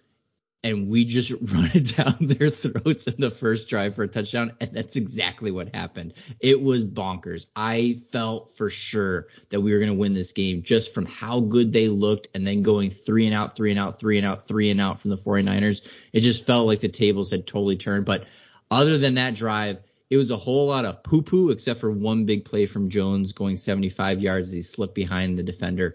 and 0.64 0.88
we 0.88 1.04
just 1.04 1.30
run 1.52 1.70
it 1.74 1.96
down 1.96 2.14
their 2.20 2.50
throats 2.50 3.06
in 3.06 3.20
the 3.20 3.30
first 3.30 3.68
drive 3.68 3.94
for 3.94 4.04
a 4.04 4.08
touchdown. 4.08 4.52
And 4.60 4.72
that's 4.72 4.96
exactly 4.96 5.50
what 5.50 5.74
happened. 5.74 6.14
It 6.40 6.62
was 6.62 6.84
bonkers. 6.84 7.46
I 7.56 7.94
felt 8.10 8.50
for 8.50 8.70
sure 8.70 9.28
that 9.50 9.60
we 9.60 9.72
were 9.72 9.78
going 9.78 9.92
to 9.92 9.98
win 9.98 10.14
this 10.14 10.32
game 10.32 10.62
just 10.62 10.94
from 10.94 11.06
how 11.06 11.40
good 11.40 11.72
they 11.72 11.88
looked 11.88 12.28
and 12.34 12.46
then 12.46 12.62
going 12.62 12.90
three 12.90 13.26
and 13.26 13.34
out, 13.34 13.56
three 13.56 13.70
and 13.70 13.78
out, 13.78 13.98
three 13.98 14.18
and 14.18 14.26
out, 14.26 14.46
three 14.46 14.70
and 14.70 14.80
out 14.80 15.00
from 15.00 15.10
the 15.10 15.16
49ers. 15.16 15.90
It 16.12 16.20
just 16.20 16.46
felt 16.46 16.66
like 16.66 16.80
the 16.80 16.88
tables 16.88 17.30
had 17.30 17.46
totally 17.46 17.76
turned. 17.76 18.04
But 18.04 18.24
other 18.70 18.98
than 18.98 19.14
that 19.14 19.34
drive, 19.34 19.78
it 20.10 20.16
was 20.18 20.30
a 20.30 20.36
whole 20.36 20.66
lot 20.66 20.84
of 20.84 21.02
poo 21.02 21.22
poo 21.22 21.50
except 21.50 21.80
for 21.80 21.90
one 21.90 22.26
big 22.26 22.44
play 22.44 22.66
from 22.66 22.90
Jones 22.90 23.32
going 23.32 23.56
75 23.56 24.20
yards 24.20 24.48
as 24.48 24.54
he 24.54 24.62
slipped 24.62 24.94
behind 24.94 25.38
the 25.38 25.42
defender. 25.42 25.94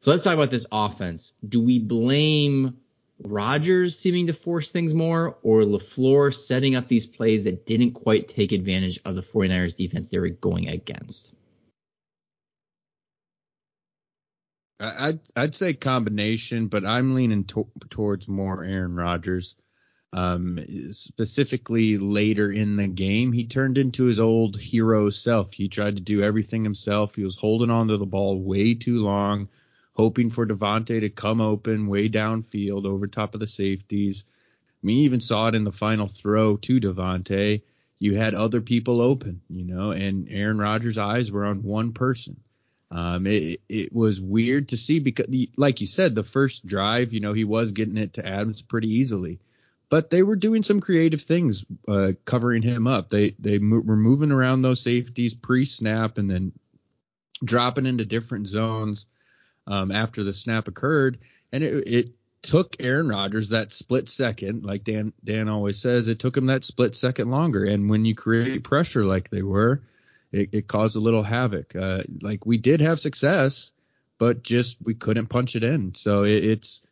So 0.00 0.10
let's 0.10 0.24
talk 0.24 0.34
about 0.34 0.50
this 0.50 0.66
offense. 0.72 1.34
Do 1.46 1.60
we 1.60 1.78
blame 1.78 2.78
Rodgers 3.20 3.98
seeming 3.98 4.28
to 4.28 4.32
force 4.32 4.70
things 4.70 4.94
more 4.94 5.38
or 5.42 5.62
LaFleur 5.62 6.32
setting 6.32 6.76
up 6.76 6.88
these 6.88 7.06
plays 7.06 7.44
that 7.44 7.66
didn't 7.66 7.92
quite 7.92 8.28
take 8.28 8.52
advantage 8.52 9.00
of 9.04 9.16
the 9.16 9.22
49ers 9.22 9.76
defense 9.76 10.08
they 10.08 10.18
were 10.18 10.28
going 10.28 10.68
against? 10.68 11.32
I'd 14.80 15.20
I'd 15.34 15.56
say 15.56 15.74
combination, 15.74 16.68
but 16.68 16.86
I'm 16.86 17.14
leaning 17.14 17.44
to- 17.44 17.70
towards 17.90 18.28
more 18.28 18.62
Aaron 18.62 18.94
Rodgers. 18.94 19.56
Um, 20.12 20.58
specifically 20.92 21.98
later 21.98 22.50
in 22.50 22.76
the 22.76 22.86
game, 22.86 23.32
he 23.32 23.46
turned 23.46 23.76
into 23.76 24.04
his 24.04 24.20
old 24.20 24.56
hero 24.56 25.10
self. 25.10 25.52
He 25.52 25.68
tried 25.68 25.96
to 25.96 26.00
do 26.00 26.22
everything 26.22 26.64
himself. 26.64 27.16
He 27.16 27.24
was 27.24 27.36
holding 27.36 27.70
on 27.70 27.88
to 27.88 27.98
the 27.98 28.06
ball 28.06 28.40
way 28.40 28.74
too 28.74 29.02
long, 29.02 29.48
hoping 29.98 30.30
for 30.30 30.46
Davante 30.46 31.00
to 31.00 31.10
come 31.10 31.40
open 31.40 31.88
way 31.88 32.08
downfield 32.08 32.86
over 32.86 33.08
top 33.08 33.34
of 33.34 33.40
the 33.40 33.46
safeties. 33.46 34.24
I 34.28 34.86
mean, 34.86 34.98
you 34.98 35.04
even 35.04 35.20
saw 35.20 35.48
it 35.48 35.56
in 35.56 35.64
the 35.64 35.72
final 35.72 36.06
throw 36.06 36.56
to 36.58 36.80
Davante. 36.80 37.62
You 37.98 38.16
had 38.16 38.34
other 38.34 38.60
people 38.60 39.02
open, 39.02 39.40
you 39.50 39.64
know, 39.64 39.90
and 39.90 40.28
Aaron 40.30 40.58
Rodgers' 40.58 40.98
eyes 40.98 41.32
were 41.32 41.44
on 41.44 41.64
one 41.64 41.92
person. 41.92 42.38
Um, 42.92 43.26
it, 43.26 43.60
it 43.68 43.92
was 43.92 44.20
weird 44.20 44.68
to 44.68 44.76
see 44.76 45.00
because, 45.00 45.26
like 45.56 45.80
you 45.80 45.88
said, 45.88 46.14
the 46.14 46.22
first 46.22 46.64
drive, 46.64 47.12
you 47.12 47.18
know, 47.18 47.32
he 47.32 47.44
was 47.44 47.72
getting 47.72 47.96
it 47.96 48.14
to 48.14 48.26
Adams 48.26 48.62
pretty 48.62 48.94
easily, 48.94 49.40
but 49.90 50.10
they 50.10 50.22
were 50.22 50.36
doing 50.36 50.62
some 50.62 50.80
creative 50.80 51.22
things, 51.22 51.64
uh, 51.88 52.12
covering 52.24 52.62
him 52.62 52.86
up. 52.86 53.08
They 53.08 53.34
they 53.38 53.58
mo- 53.58 53.82
were 53.84 53.96
moving 53.96 54.30
around 54.30 54.62
those 54.62 54.80
safeties 54.80 55.34
pre-snap 55.34 56.18
and 56.18 56.30
then 56.30 56.52
dropping 57.44 57.84
into 57.84 58.04
different 58.04 58.46
zones 58.46 59.04
um, 59.68 59.92
after 59.92 60.24
the 60.24 60.32
snap 60.32 60.66
occurred, 60.66 61.18
and 61.52 61.62
it, 61.62 61.86
it 61.86 62.10
took 62.42 62.76
Aaron 62.80 63.08
Rodgers 63.08 63.50
that 63.50 63.72
split 63.72 64.08
second, 64.08 64.64
like 64.64 64.84
Dan 64.84 65.12
Dan 65.22 65.48
always 65.48 65.78
says, 65.78 66.08
it 66.08 66.18
took 66.18 66.36
him 66.36 66.46
that 66.46 66.64
split 66.64 66.94
second 66.94 67.30
longer. 67.30 67.64
And 67.64 67.90
when 67.90 68.04
you 68.04 68.14
create 68.14 68.64
pressure 68.64 69.04
like 69.04 69.30
they 69.30 69.42
were, 69.42 69.82
it, 70.32 70.50
it 70.52 70.68
caused 70.68 70.96
a 70.96 71.00
little 71.00 71.22
havoc. 71.22 71.76
Uh, 71.76 72.02
like 72.22 72.46
we 72.46 72.58
did 72.58 72.80
have 72.80 73.00
success, 73.00 73.70
but 74.18 74.42
just 74.42 74.78
we 74.82 74.94
couldn't 74.94 75.26
punch 75.26 75.56
it 75.56 75.64
in. 75.64 75.94
So 75.94 76.24
it, 76.24 76.44
it's 76.44 76.82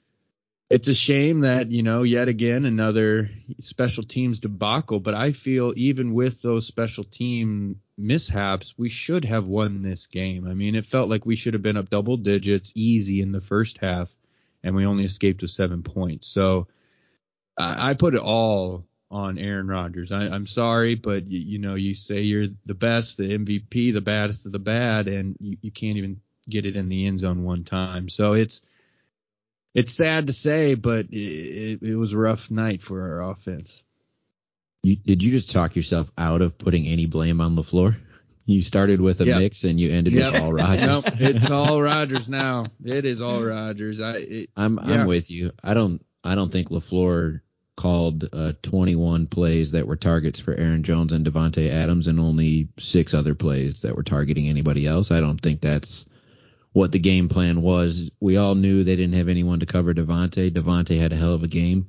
it's 0.69 0.89
a 0.89 0.95
shame 0.95 1.41
that 1.41 1.71
you 1.71 1.83
know 1.83 2.03
yet 2.03 2.29
again 2.29 2.65
another 2.65 3.31
special 3.61 4.03
teams 4.03 4.41
debacle. 4.41 5.01
But 5.01 5.15
I 5.15 5.33
feel 5.33 5.73
even 5.77 6.13
with 6.15 6.43
those 6.43 6.67
special 6.67 7.05
team 7.05 7.81
mishaps, 7.97 8.75
we 8.77 8.89
should 8.89 9.25
have 9.25 9.47
won 9.47 9.83
this 9.83 10.07
game. 10.07 10.47
I 10.47 10.55
mean, 10.55 10.75
it 10.75 10.87
felt 10.87 11.09
like 11.09 11.25
we 11.25 11.37
should 11.37 11.55
have 11.55 11.63
been 11.63 11.77
up 11.77 11.91
double 11.91 12.17
digits 12.17 12.73
easy 12.75 13.21
in 13.21 13.33
the 13.33 13.41
first 13.41 13.79
half, 13.79 14.15
and 14.63 14.75
we 14.75 14.87
only 14.87 15.05
escaped 15.05 15.43
with 15.43 15.51
seven 15.51 15.83
points. 15.83 16.27
So 16.27 16.67
I, 17.57 17.91
I 17.91 17.95
put 17.95 18.15
it 18.15 18.21
all 18.21 18.85
on 19.11 19.39
Aaron 19.39 19.69
Rodgers. 19.69 20.11
I, 20.11 20.35
am 20.35 20.47
sorry, 20.47 20.97
but 20.97 21.31
you, 21.31 21.39
you, 21.39 21.59
know, 21.59 21.77
you 21.77 21.95
say 21.95 22.23
you're 22.23 22.49
the 22.67 22.75
best, 22.75 23.17
the 23.17 23.39
MVP, 23.39 23.93
the 23.93 24.01
baddest 24.01 24.47
of 24.47 24.53
the 24.53 24.59
bad, 24.59 25.07
and 25.07 25.37
you, 25.39 25.57
you 25.63 25.71
can't 25.71 25.97
even 25.97 26.21
get 26.49 26.67
it 26.67 26.77
in 26.77 26.89
the 26.89 27.07
end 27.07 27.21
zone 27.21 27.45
one 27.45 27.63
time. 27.63 28.09
So 28.09 28.33
it's 28.33 28.61
it's 29.76 29.92
sad 29.92 30.28
to 30.28 30.33
say, 30.33 30.75
but 30.75 31.06
it, 31.11 31.83
it 31.83 31.97
was 31.97 32.14
a 32.14 32.18
rough 32.18 32.50
night 32.50 32.80
for 32.80 33.02
our 33.02 33.30
offense. 33.30 33.83
You, 34.83 34.97
did 34.97 35.23
you 35.23 35.30
just 35.30 35.50
talk 35.50 35.76
yourself 35.76 36.11
out 36.16 36.40
of 36.40 36.56
putting 36.56 36.87
any 36.87 37.04
blame 37.04 37.42
on 37.42 37.56
LaFleur? 37.56 37.95
You 38.47 38.62
started 38.62 39.02
with 39.02 39.21
a 39.21 39.26
yep. 39.26 39.38
mix 39.38 39.64
and 39.64 39.78
you 39.78 39.92
ended 39.92 40.14
yep. 40.14 40.33
with 40.33 40.42
all 40.42 40.52
Rodgers. 40.52 40.87
nope, 40.87 41.04
it's 41.18 41.50
all 41.50 41.83
Rodgers 41.83 42.28
now. 42.28 42.64
It 42.83 43.04
is 43.04 43.21
all 43.21 43.42
Rodgers. 43.42 44.00
I, 44.00 44.12
it, 44.12 44.50
I'm 44.56 44.78
yeah. 44.83 45.00
I'm 45.00 45.06
with 45.06 45.30
you. 45.30 45.52
I 45.62 45.75
don't 45.75 46.02
I 46.25 46.37
don't 46.37 46.50
think 46.50 46.71
LaFleur 46.71 47.40
called 47.76 48.26
uh, 48.33 48.52
21 48.62 49.26
plays 49.26 49.73
that 49.73 49.87
were 49.87 49.97
targets 49.97 50.40
for 50.40 50.54
Aaron 50.54 50.85
Jones 50.85 51.12
and 51.12 51.26
Davante 51.26 51.68
Adams, 51.68 52.06
and 52.06 52.18
only 52.18 52.68
six 52.78 53.12
other 53.12 53.35
plays 53.35 53.83
that 53.83 53.95
were 53.95 54.02
targeting 54.02 54.49
anybody 54.49 54.87
else. 54.87 55.11
I 55.11 55.21
don't 55.21 55.38
think 55.38 55.61
that's 55.61 56.06
what 56.76 56.92
the 56.92 56.99
game 56.99 57.30
plan 57.30 57.62
was. 57.62 58.11
We 58.21 58.37
all 58.37 58.54
knew 58.54 58.85
they 58.85 58.97
didn't 58.97 59.14
have 59.14 59.30
anyone 59.30 59.61
to 59.61 59.66
cover 59.66 59.95
Davante. 59.95 60.50
Davante 60.50 61.00
had 61.00 61.11
a 61.11 61.16
hell 61.16 61.33
of 61.33 61.42
a 61.42 61.49
game. 61.49 61.88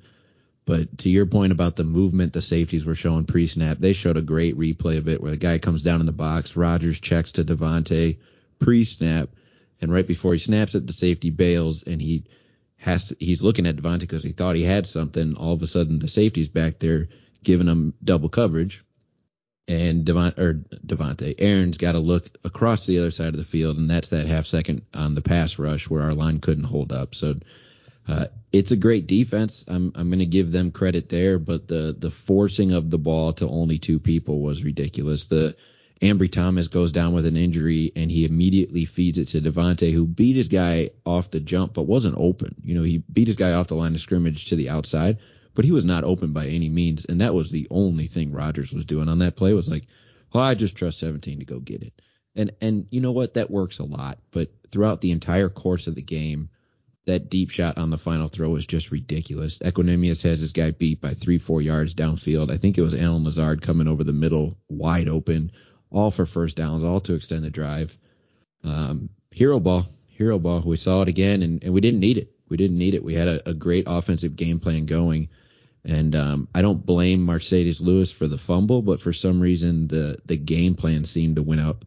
But 0.64 1.00
to 1.00 1.10
your 1.10 1.26
point 1.26 1.52
about 1.52 1.76
the 1.76 1.84
movement 1.84 2.32
the 2.32 2.42
safeties 2.42 2.86
were 2.86 2.96
showing 2.96 3.26
pre-snap, 3.26 3.80
they 3.80 3.92
showed 3.92 4.16
a 4.16 4.22
great 4.22 4.58
replay 4.58 4.98
of 4.98 5.10
it 5.10 5.22
where 5.22 5.32
the 5.32 5.38
guy 5.38 5.58
comes 5.58 5.84
down 5.84 6.00
in 6.00 6.06
the 6.06 6.14
box, 6.14 6.56
Rodgers 6.56 7.02
checks 7.02 7.34
to 7.34 7.44
Davante 7.44 8.20
pre-snap, 8.60 9.28
and 9.82 9.92
right 9.92 10.08
before 10.08 10.32
he 10.32 10.40
snaps 10.40 10.74
it, 10.74 10.88
the 10.88 10.94
safety 10.94 11.32
bails 11.32 11.84
and 11.84 12.02
he 12.02 12.24
has 12.78 13.10
to, 13.10 13.18
he's 13.20 13.42
looking 13.42 13.68
at 13.68 13.76
Davante 13.76 14.00
because 14.00 14.24
he 14.24 14.32
thought 14.32 14.56
he 14.56 14.64
had 14.64 14.88
something. 14.88 15.36
All 15.36 15.52
of 15.52 15.62
a 15.62 15.68
sudden, 15.68 16.00
the 16.00 16.08
safety's 16.08 16.48
back 16.48 16.80
there 16.80 17.10
giving 17.44 17.68
him 17.68 17.94
double 18.02 18.30
coverage, 18.30 18.86
and 19.68 20.06
Devon 20.06 20.34
or 20.38 20.54
Davante 20.86 21.36
Aaron's 21.38 21.78
got 21.78 21.94
to 21.94 22.00
look 22.00 22.30
across 22.44 22.86
the 22.86 23.00
other 23.00 23.12
side 23.12 23.30
of 23.30 23.38
the 23.38 23.44
field, 23.44 23.78
and 23.78 23.90
that's 23.90 24.10
that 24.10 24.28
half 24.28 24.46
second 24.46 24.84
on 24.94 25.16
the 25.16 25.22
pass 25.22 25.60
rush 25.60 25.90
where 25.90 26.04
our 26.04 26.14
line 26.14 26.40
couldn't 26.40 26.64
hold 26.64 26.92
up. 26.92 27.16
So 27.16 27.36
uh, 28.08 28.28
it's 28.54 28.72
a 28.72 28.78
great 28.78 29.08
defense. 29.08 29.66
I'm 29.68 29.92
I'm 29.96 30.10
going 30.10 30.20
to 30.20 30.26
give 30.26 30.52
them 30.52 30.72
credit 30.72 31.10
there, 31.10 31.38
but 31.38 31.68
the 31.68 31.96
the 31.98 32.12
forcing 32.12 32.72
of 32.72 32.90
the 32.90 32.98
ball 32.98 33.34
to 33.34 33.48
only 33.48 33.78
two 33.78 34.00
people 34.00 34.42
was 34.42 34.64
ridiculous. 34.64 35.26
The 35.26 35.56
Ambry 36.02 36.32
Thomas 36.32 36.68
goes 36.68 36.92
down 36.92 37.14
with 37.14 37.26
an 37.26 37.36
injury 37.36 37.92
and 37.96 38.12
he 38.12 38.24
immediately 38.24 38.86
feeds 38.86 39.18
it 39.18 39.30
to 39.30 39.42
Davante, 39.42 39.92
who 39.92 40.06
beat 40.06 40.36
his 40.36 40.48
guy 40.48 40.92
off 41.06 41.32
the 41.32 41.40
jump 41.40 41.74
but 41.74 41.84
wasn't 41.84 42.16
open. 42.18 42.56
You 42.64 42.76
know, 42.76 42.84
he 42.84 43.00
beat 43.00 43.28
his 43.28 43.36
guy 43.36 43.54
off 43.54 43.68
the 43.68 43.76
line 43.76 43.96
of 43.96 44.02
scrimmage 44.02 44.46
to 44.48 44.56
the 44.56 44.70
outside 44.70 45.18
but 45.58 45.66
he 45.66 45.72
was 45.72 45.86
not 45.86 46.04
open 46.04 46.34
by 46.34 46.46
any 46.46 46.70
means. 46.70 47.06
And 47.06 47.20
that 47.20 47.34
was 47.34 47.50
the 47.50 47.66
only 47.72 48.06
thing 48.06 48.32
Rodgers 48.32 48.72
was 48.72 48.86
doing 48.86 49.10
on 49.10 49.18
that 49.20 49.36
play 49.36 49.54
was 49.54 49.68
like, 49.68 49.88
well, 50.32 50.44
I 50.44 50.54
just 50.54 50.78
trust 50.78 51.00
17 51.00 51.40
to 51.40 51.46
go 51.46 51.60
get 51.60 51.82
it. 51.82 52.00
And 52.36 52.52
and 52.62 52.86
you 52.92 53.02
know 53.02 53.12
what? 53.12 53.34
That 53.34 53.50
works 53.50 53.80
a 53.80 53.84
lot. 53.84 54.20
But 54.30 54.52
throughout 54.72 55.02
the 55.02 55.10
entire 55.10 55.50
course 55.50 55.88
of 55.88 55.96
the 55.96 56.04
game, 56.04 56.50
that 57.08 57.32
deep 57.32 57.50
shot 57.50 57.80
on 57.80 57.90
the 57.90 57.98
final 57.98 58.28
throw 58.28 58.50
was 58.50 58.68
just 58.68 58.92
ridiculous. 58.92 59.58
Equanimeous 59.58 60.22
has 60.22 60.40
his 60.40 60.54
guy 60.54 60.70
beat 60.70 61.02
by 61.02 61.16
three, 61.16 61.40
four 61.40 61.60
yards 61.60 61.96
downfield. 61.96 62.52
I 62.52 62.58
think 62.58 62.78
it 62.78 62.84
was 62.84 62.94
Allen 62.94 63.24
Lazard 63.24 63.64
coming 63.64 63.88
over 63.88 64.04
the 64.04 64.14
middle, 64.14 64.60
wide 64.70 65.10
open, 65.10 65.52
all 65.90 66.12
for 66.12 66.28
first 66.28 66.56
downs, 66.56 66.84
all 66.84 67.00
to 67.00 67.16
extend 67.16 67.44
the 67.44 67.50
drive. 67.50 67.98
Um, 68.64 69.10
hero 69.32 69.60
ball, 69.60 69.88
hero 70.06 70.38
ball. 70.38 70.62
We 70.64 70.78
saw 70.78 71.02
it 71.02 71.08
again, 71.08 71.42
and, 71.42 71.64
and 71.64 71.74
we 71.74 71.82
didn't 71.82 72.02
need 72.02 72.20
it. 72.20 72.32
We 72.48 72.58
didn't 72.58 72.78
need 72.78 72.94
it. 72.94 73.04
We 73.04 73.16
had 73.16 73.28
a, 73.28 73.50
a 73.50 73.54
great 73.56 73.86
offensive 73.88 74.36
game 74.36 74.60
plan 74.60 74.86
going. 74.86 75.30
And 75.88 76.16
um, 76.16 76.48
I 76.54 76.62
don't 76.62 76.86
blame 76.86 77.26
Marcedes 77.26 77.82
Lewis 77.82 78.12
for 78.12 78.28
the 78.28 78.38
fumble, 78.38 78.82
but 78.82 79.00
for 79.00 79.14
some 79.14 79.40
reason 79.40 79.88
the 79.88 80.18
the 80.26 80.36
game 80.36 80.76
plan 80.76 81.06
seemed 81.06 81.38
to 81.38 81.42
win 81.42 81.60
out. 81.60 81.82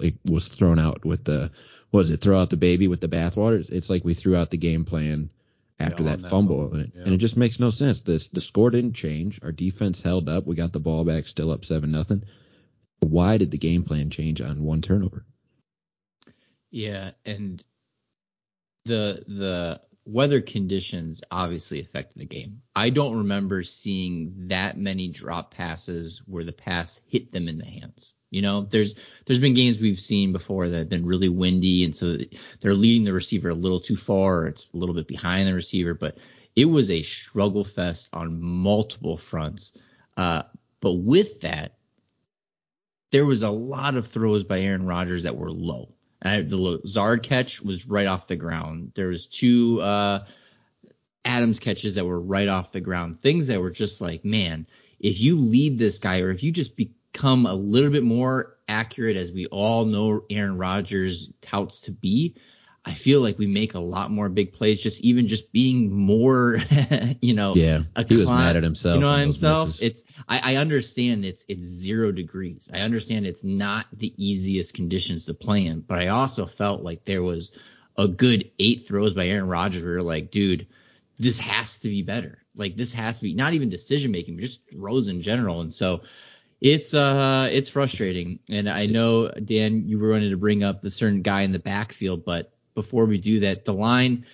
It 0.00 0.16
was 0.28 0.48
thrown 0.48 0.80
out 0.80 1.04
with 1.04 1.24
the 1.24 1.52
was 1.92 2.10
it 2.10 2.20
throw 2.20 2.38
out 2.38 2.50
the 2.50 2.56
baby 2.56 2.88
with 2.88 3.00
the 3.00 3.08
bathwater? 3.08 3.68
It's 3.70 3.88
like 3.88 4.04
we 4.04 4.14
threw 4.14 4.34
out 4.34 4.50
the 4.50 4.56
game 4.56 4.84
plan 4.84 5.30
after 5.78 6.02
yeah, 6.02 6.10
that, 6.10 6.22
that, 6.22 6.28
fumble, 6.28 6.72
and 6.72 6.82
it, 6.82 6.92
yeah. 6.94 7.02
and 7.04 7.14
it, 7.14 7.18
just 7.18 7.36
makes 7.36 7.60
no 7.60 7.70
sense. 7.70 8.00
The 8.00 8.28
the 8.32 8.40
score 8.40 8.70
didn't 8.70 8.94
change. 8.94 9.38
Our 9.44 9.52
defense 9.52 10.02
held 10.02 10.28
up. 10.28 10.44
We 10.44 10.56
got 10.56 10.72
the 10.72 10.80
ball 10.80 11.04
back, 11.04 11.28
still 11.28 11.52
up 11.52 11.64
seven 11.64 11.92
nothing. 11.92 12.24
Why 12.98 13.38
did 13.38 13.52
the 13.52 13.58
game 13.58 13.84
plan 13.84 14.10
change 14.10 14.40
on 14.40 14.62
one 14.62 14.82
turnover? 14.82 15.24
Yeah, 16.70 17.12
and 17.24 17.62
the 18.84 19.22
the 19.26 19.80
weather 20.04 20.40
conditions 20.40 21.22
obviously 21.30 21.80
affected 21.80 22.20
the 22.20 22.26
game. 22.26 22.62
I 22.74 22.90
don't 22.90 23.18
remember 23.18 23.62
seeing 23.62 24.48
that 24.48 24.78
many 24.78 25.08
drop 25.08 25.54
passes 25.54 26.22
where 26.26 26.44
the 26.44 26.52
pass 26.52 27.00
hit 27.06 27.32
them 27.32 27.48
in 27.48 27.58
the 27.58 27.66
hands. 27.66 28.14
You 28.30 28.42
know, 28.42 28.62
there's 28.62 28.98
there's 29.26 29.40
been 29.40 29.54
games 29.54 29.80
we've 29.80 29.98
seen 29.98 30.32
before 30.32 30.68
that 30.68 30.78
have 30.78 30.88
been 30.88 31.06
really 31.06 31.28
windy, 31.28 31.84
and 31.84 31.94
so 31.94 32.16
they're 32.60 32.74
leading 32.74 33.04
the 33.04 33.12
receiver 33.12 33.48
a 33.48 33.54
little 33.54 33.80
too 33.80 33.96
far, 33.96 34.42
or 34.42 34.46
it's 34.46 34.68
a 34.72 34.76
little 34.76 34.94
bit 34.94 35.08
behind 35.08 35.48
the 35.48 35.54
receiver. 35.54 35.94
But 35.94 36.18
it 36.54 36.66
was 36.66 36.90
a 36.90 37.02
struggle 37.02 37.64
fest 37.64 38.10
on 38.12 38.40
multiple 38.40 39.16
fronts. 39.16 39.72
Uh, 40.16 40.42
but 40.80 40.92
with 40.92 41.40
that, 41.40 41.74
there 43.10 43.26
was 43.26 43.42
a 43.42 43.50
lot 43.50 43.96
of 43.96 44.06
throws 44.06 44.44
by 44.44 44.60
Aaron 44.60 44.86
Rodgers 44.86 45.24
that 45.24 45.36
were 45.36 45.50
low. 45.50 45.94
Uh, 46.22 46.42
the 46.42 46.56
Lazard 46.56 47.22
catch 47.22 47.62
was 47.62 47.86
right 47.86 48.06
off 48.06 48.28
the 48.28 48.36
ground. 48.36 48.92
There 48.94 49.08
was 49.08 49.26
two 49.26 49.80
uh, 49.80 50.24
Adams 51.24 51.58
catches 51.58 51.94
that 51.94 52.04
were 52.04 52.20
right 52.20 52.48
off 52.48 52.72
the 52.72 52.80
ground. 52.80 53.18
Things 53.18 53.46
that 53.46 53.60
were 53.60 53.70
just 53.70 54.00
like, 54.00 54.24
man, 54.24 54.66
if 54.98 55.20
you 55.20 55.38
lead 55.38 55.78
this 55.78 55.98
guy 55.98 56.20
or 56.20 56.30
if 56.30 56.42
you 56.42 56.52
just 56.52 56.76
become 56.76 57.46
a 57.46 57.54
little 57.54 57.90
bit 57.90 58.04
more 58.04 58.56
accurate, 58.68 59.16
as 59.16 59.32
we 59.32 59.46
all 59.46 59.86
know 59.86 60.24
Aaron 60.28 60.58
Rodgers 60.58 61.32
touts 61.40 61.82
to 61.82 61.92
be, 61.92 62.36
I 62.84 62.94
feel 62.94 63.20
like 63.20 63.38
we 63.38 63.46
make 63.46 63.74
a 63.74 63.80
lot 63.80 64.10
more 64.10 64.30
big 64.30 64.54
plays 64.54 64.82
just 64.82 65.02
even 65.02 65.26
just 65.26 65.52
being 65.52 65.94
more, 65.94 66.58
you 67.20 67.34
know. 67.34 67.54
Yeah, 67.54 67.82
he 68.08 68.16
was 68.16 68.26
mad 68.26 68.56
at 68.56 68.62
himself. 68.62 68.94
You 68.94 69.00
know, 69.00 69.14
himself. 69.16 69.68
Misses. 69.68 69.82
It's 69.82 70.04
I, 70.26 70.54
I 70.54 70.56
understand 70.56 71.26
it's 71.26 71.44
it's 71.48 71.62
zero 71.62 72.10
degrees. 72.10 72.70
I 72.72 72.80
understand 72.80 73.26
it's 73.26 73.44
not 73.44 73.86
the 73.92 74.12
easiest 74.16 74.74
conditions 74.74 75.26
to 75.26 75.34
play 75.34 75.66
in, 75.66 75.80
but 75.80 75.98
I 75.98 76.08
also 76.08 76.46
felt 76.46 76.82
like 76.82 77.04
there 77.04 77.22
was 77.22 77.58
a 77.98 78.08
good 78.08 78.50
eight 78.58 78.82
throws 78.86 79.12
by 79.12 79.26
Aaron 79.26 79.48
Rodgers 79.48 79.82
where 79.82 79.94
you're 79.94 80.02
like, 80.02 80.30
dude, 80.30 80.66
this 81.18 81.38
has 81.38 81.80
to 81.80 81.88
be 81.88 82.00
better. 82.00 82.38
Like 82.56 82.76
this 82.76 82.94
has 82.94 83.18
to 83.18 83.24
be 83.24 83.34
not 83.34 83.52
even 83.52 83.68
decision 83.68 84.10
making, 84.10 84.36
but 84.36 84.42
just 84.42 84.70
throws 84.70 85.08
in 85.08 85.20
general. 85.20 85.60
And 85.60 85.72
so 85.72 86.00
it's 86.62 86.94
uh 86.94 87.50
it's 87.52 87.68
frustrating. 87.68 88.38
And 88.50 88.70
I 88.70 88.86
know 88.86 89.28
Dan, 89.28 89.86
you 89.86 89.98
were 89.98 90.12
wanting 90.12 90.30
to 90.30 90.38
bring 90.38 90.64
up 90.64 90.80
the 90.80 90.90
certain 90.90 91.20
guy 91.20 91.42
in 91.42 91.52
the 91.52 91.58
backfield, 91.58 92.24
but 92.24 92.52
before 92.80 93.04
we 93.04 93.18
do 93.18 93.40
that. 93.40 93.64
The 93.66 93.74
line, 93.74 94.24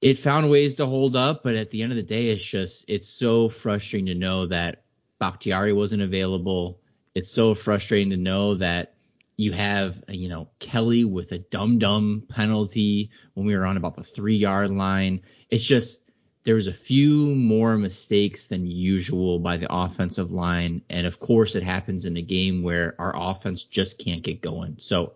it 0.00 0.14
found 0.14 0.48
ways 0.48 0.76
to 0.76 0.86
hold 0.86 1.16
up, 1.16 1.42
but 1.42 1.56
at 1.56 1.70
the 1.70 1.82
end 1.82 1.90
of 1.90 1.96
the 1.96 2.04
day, 2.04 2.28
it's 2.28 2.44
just 2.44 2.88
it's 2.88 3.08
so 3.08 3.48
frustrating 3.48 4.06
to 4.06 4.14
know 4.14 4.46
that 4.46 4.84
Bakhtiari 5.18 5.72
wasn't 5.72 6.02
available. 6.02 6.78
It's 7.14 7.32
so 7.32 7.54
frustrating 7.54 8.10
to 8.10 8.16
know 8.16 8.54
that 8.54 8.94
you 9.36 9.52
have 9.52 10.04
you 10.08 10.28
know 10.28 10.48
Kelly 10.60 11.04
with 11.04 11.32
a 11.32 11.38
dumb 11.38 11.78
dumb 11.78 12.22
penalty 12.28 13.10
when 13.34 13.46
we 13.46 13.56
were 13.56 13.66
on 13.66 13.76
about 13.76 13.96
the 13.96 14.04
three 14.04 14.36
yard 14.36 14.70
line. 14.70 15.22
It's 15.50 15.66
just 15.66 16.00
there 16.44 16.54
was 16.54 16.68
a 16.68 16.72
few 16.72 17.34
more 17.34 17.76
mistakes 17.76 18.46
than 18.46 18.66
usual 18.66 19.40
by 19.40 19.56
the 19.56 19.66
offensive 19.68 20.30
line, 20.30 20.82
and 20.88 21.08
of 21.08 21.18
course 21.18 21.56
it 21.56 21.64
happens 21.64 22.04
in 22.04 22.16
a 22.16 22.22
game 22.22 22.62
where 22.62 22.94
our 23.00 23.12
offense 23.16 23.64
just 23.64 23.98
can't 23.98 24.22
get 24.22 24.40
going. 24.40 24.76
So 24.78 25.14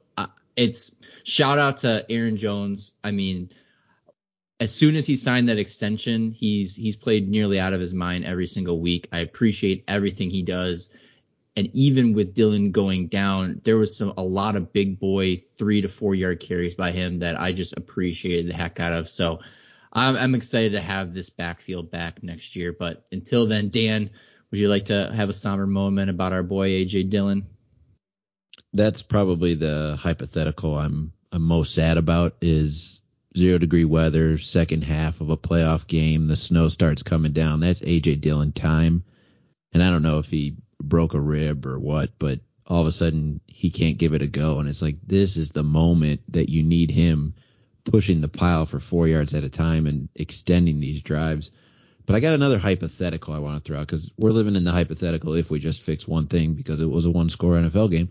it's 0.56 0.97
shout 1.25 1.59
out 1.59 1.78
to 1.78 2.04
Aaron 2.11 2.37
Jones. 2.37 2.92
I 3.02 3.11
mean, 3.11 3.50
as 4.61 4.75
soon 4.75 4.94
as 4.94 5.06
he 5.06 5.16
signed 5.16 5.49
that 5.49 5.59
extension, 5.59 6.30
he's 6.30 6.76
he's 6.76 6.97
played 6.97 7.28
nearly 7.28 7.59
out 7.59 7.73
of 7.73 7.80
his 7.80 7.94
mind 7.94 8.25
every 8.25 8.47
single 8.47 8.80
week. 8.80 9.09
I 9.12 9.18
appreciate 9.21 9.85
everything 9.88 10.30
he 10.30 10.42
does. 10.42 10.90
And 11.56 11.68
even 11.75 12.14
with 12.14 12.32
Dillon 12.32 12.71
going 12.71 13.09
down, 13.09 13.61
there 13.64 13.76
was 13.76 13.97
some 13.97 14.14
a 14.16 14.23
lot 14.23 14.56
of 14.56 14.73
big 14.73 14.99
boy 14.99 15.37
three 15.37 15.82
to 15.82 15.88
four 15.88 16.14
yard 16.14 16.40
carries 16.40 16.75
by 16.75 16.92
him 16.92 17.18
that 17.18 17.38
I 17.38 17.52
just 17.52 17.76
appreciated 17.76 18.50
the 18.50 18.56
heck 18.56 18.80
out 18.80 18.92
of. 18.92 19.09
So 19.09 19.40
I'm, 19.92 20.16
I'm 20.16 20.35
excited 20.35 20.73
to 20.73 20.80
have 20.80 21.12
this 21.12 21.28
backfield 21.28 21.90
back 21.90 22.23
next 22.23 22.56
year. 22.56 22.73
But 22.73 23.04
until 23.12 23.47
then, 23.47 23.68
Dan, 23.68 24.11
would 24.50 24.61
you 24.61 24.68
like 24.68 24.87
to 24.87 25.12
have 25.14 25.28
a 25.28 25.35
somber 25.35 25.66
moment 25.66 26.09
about 26.09 26.32
our 26.32 26.42
boy 26.42 26.71
AJ 26.71 27.11
Dillon? 27.11 27.47
That's 28.73 29.02
probably 29.02 29.55
the 29.55 29.97
hypothetical 30.00 30.79
I'm 30.79 31.12
I'm 31.31 31.43
most 31.43 31.75
sad 31.75 31.97
about 31.97 32.37
is 32.41 33.00
zero 33.37 33.59
degree 33.59 33.85
weather, 33.85 34.38
second 34.38 34.83
half 34.83 35.21
of 35.21 35.31
a 35.31 35.37
playoff 35.37 35.87
game, 35.87 36.26
the 36.26 36.37
snow 36.37 36.69
starts 36.69 37.02
coming 37.02 37.33
down. 37.33 37.61
That's 37.61 37.81
AJ 37.81 38.21
Dillon 38.21 38.52
time. 38.52 39.05
And 39.73 39.83
I 39.83 39.91
don't 39.91 40.02
know 40.02 40.19
if 40.19 40.26
he 40.26 40.57
broke 40.81 41.14
a 41.14 41.21
rib 41.21 41.64
or 41.67 41.79
what, 41.79 42.11
but 42.19 42.41
all 42.67 42.83
of 42.83 42.87
a 42.87 42.93
sudden 42.93 43.41
he 43.47 43.71
can't 43.71 43.99
give 43.99 44.12
it 44.12 44.23
a 44.23 44.26
go. 44.26 44.59
And 44.59 44.69
it's 44.69 44.83
like, 44.83 44.97
this 45.07 45.37
is 45.37 45.52
the 45.52 45.62
moment 45.62 46.21
that 46.29 46.50
you 46.50 46.62
need 46.62 46.91
him 46.91 47.35
pushing 47.85 48.21
the 48.21 48.29
pile 48.29 48.67
for 48.67 48.79
four 48.79 49.09
yards 49.09 49.35
at 49.35 49.45
a 49.45 49.49
time 49.49 49.87
and 49.87 50.09
extending 50.14 50.81
these 50.81 51.02
drives. 51.02 51.50
But 52.05 52.17
I 52.17 52.21
got 52.21 52.35
another 52.35 52.59
hypothetical 52.59 53.33
I 53.33 53.38
want 53.38 53.62
to 53.62 53.67
throw 53.67 53.81
out 53.81 53.87
because 53.87 54.11
we're 54.19 54.31
living 54.31 54.57
in 54.57 54.64
the 54.64 54.73
hypothetical 54.73 55.35
if 55.35 55.50
we 55.50 55.61
just 55.61 55.83
fix 55.83 56.07
one 56.07 56.26
thing 56.26 56.55
because 56.55 56.81
it 56.81 56.91
was 56.91 57.07
a 57.07 57.11
one 57.11 57.31
score 57.31 57.55
NFL 57.55 57.91
game. 57.91 58.11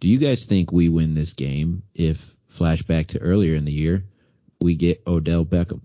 Do 0.00 0.08
you 0.08 0.18
guys 0.18 0.44
think 0.44 0.72
we 0.72 0.88
win 0.88 1.14
this 1.14 1.32
game 1.32 1.82
if 1.94 2.34
flashback 2.50 3.08
to 3.08 3.18
earlier 3.18 3.54
in 3.54 3.64
the 3.64 3.72
year, 3.72 4.04
we 4.60 4.74
get 4.74 5.02
Odell 5.06 5.44
Beckham? 5.44 5.80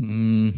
Mm, 0.00 0.54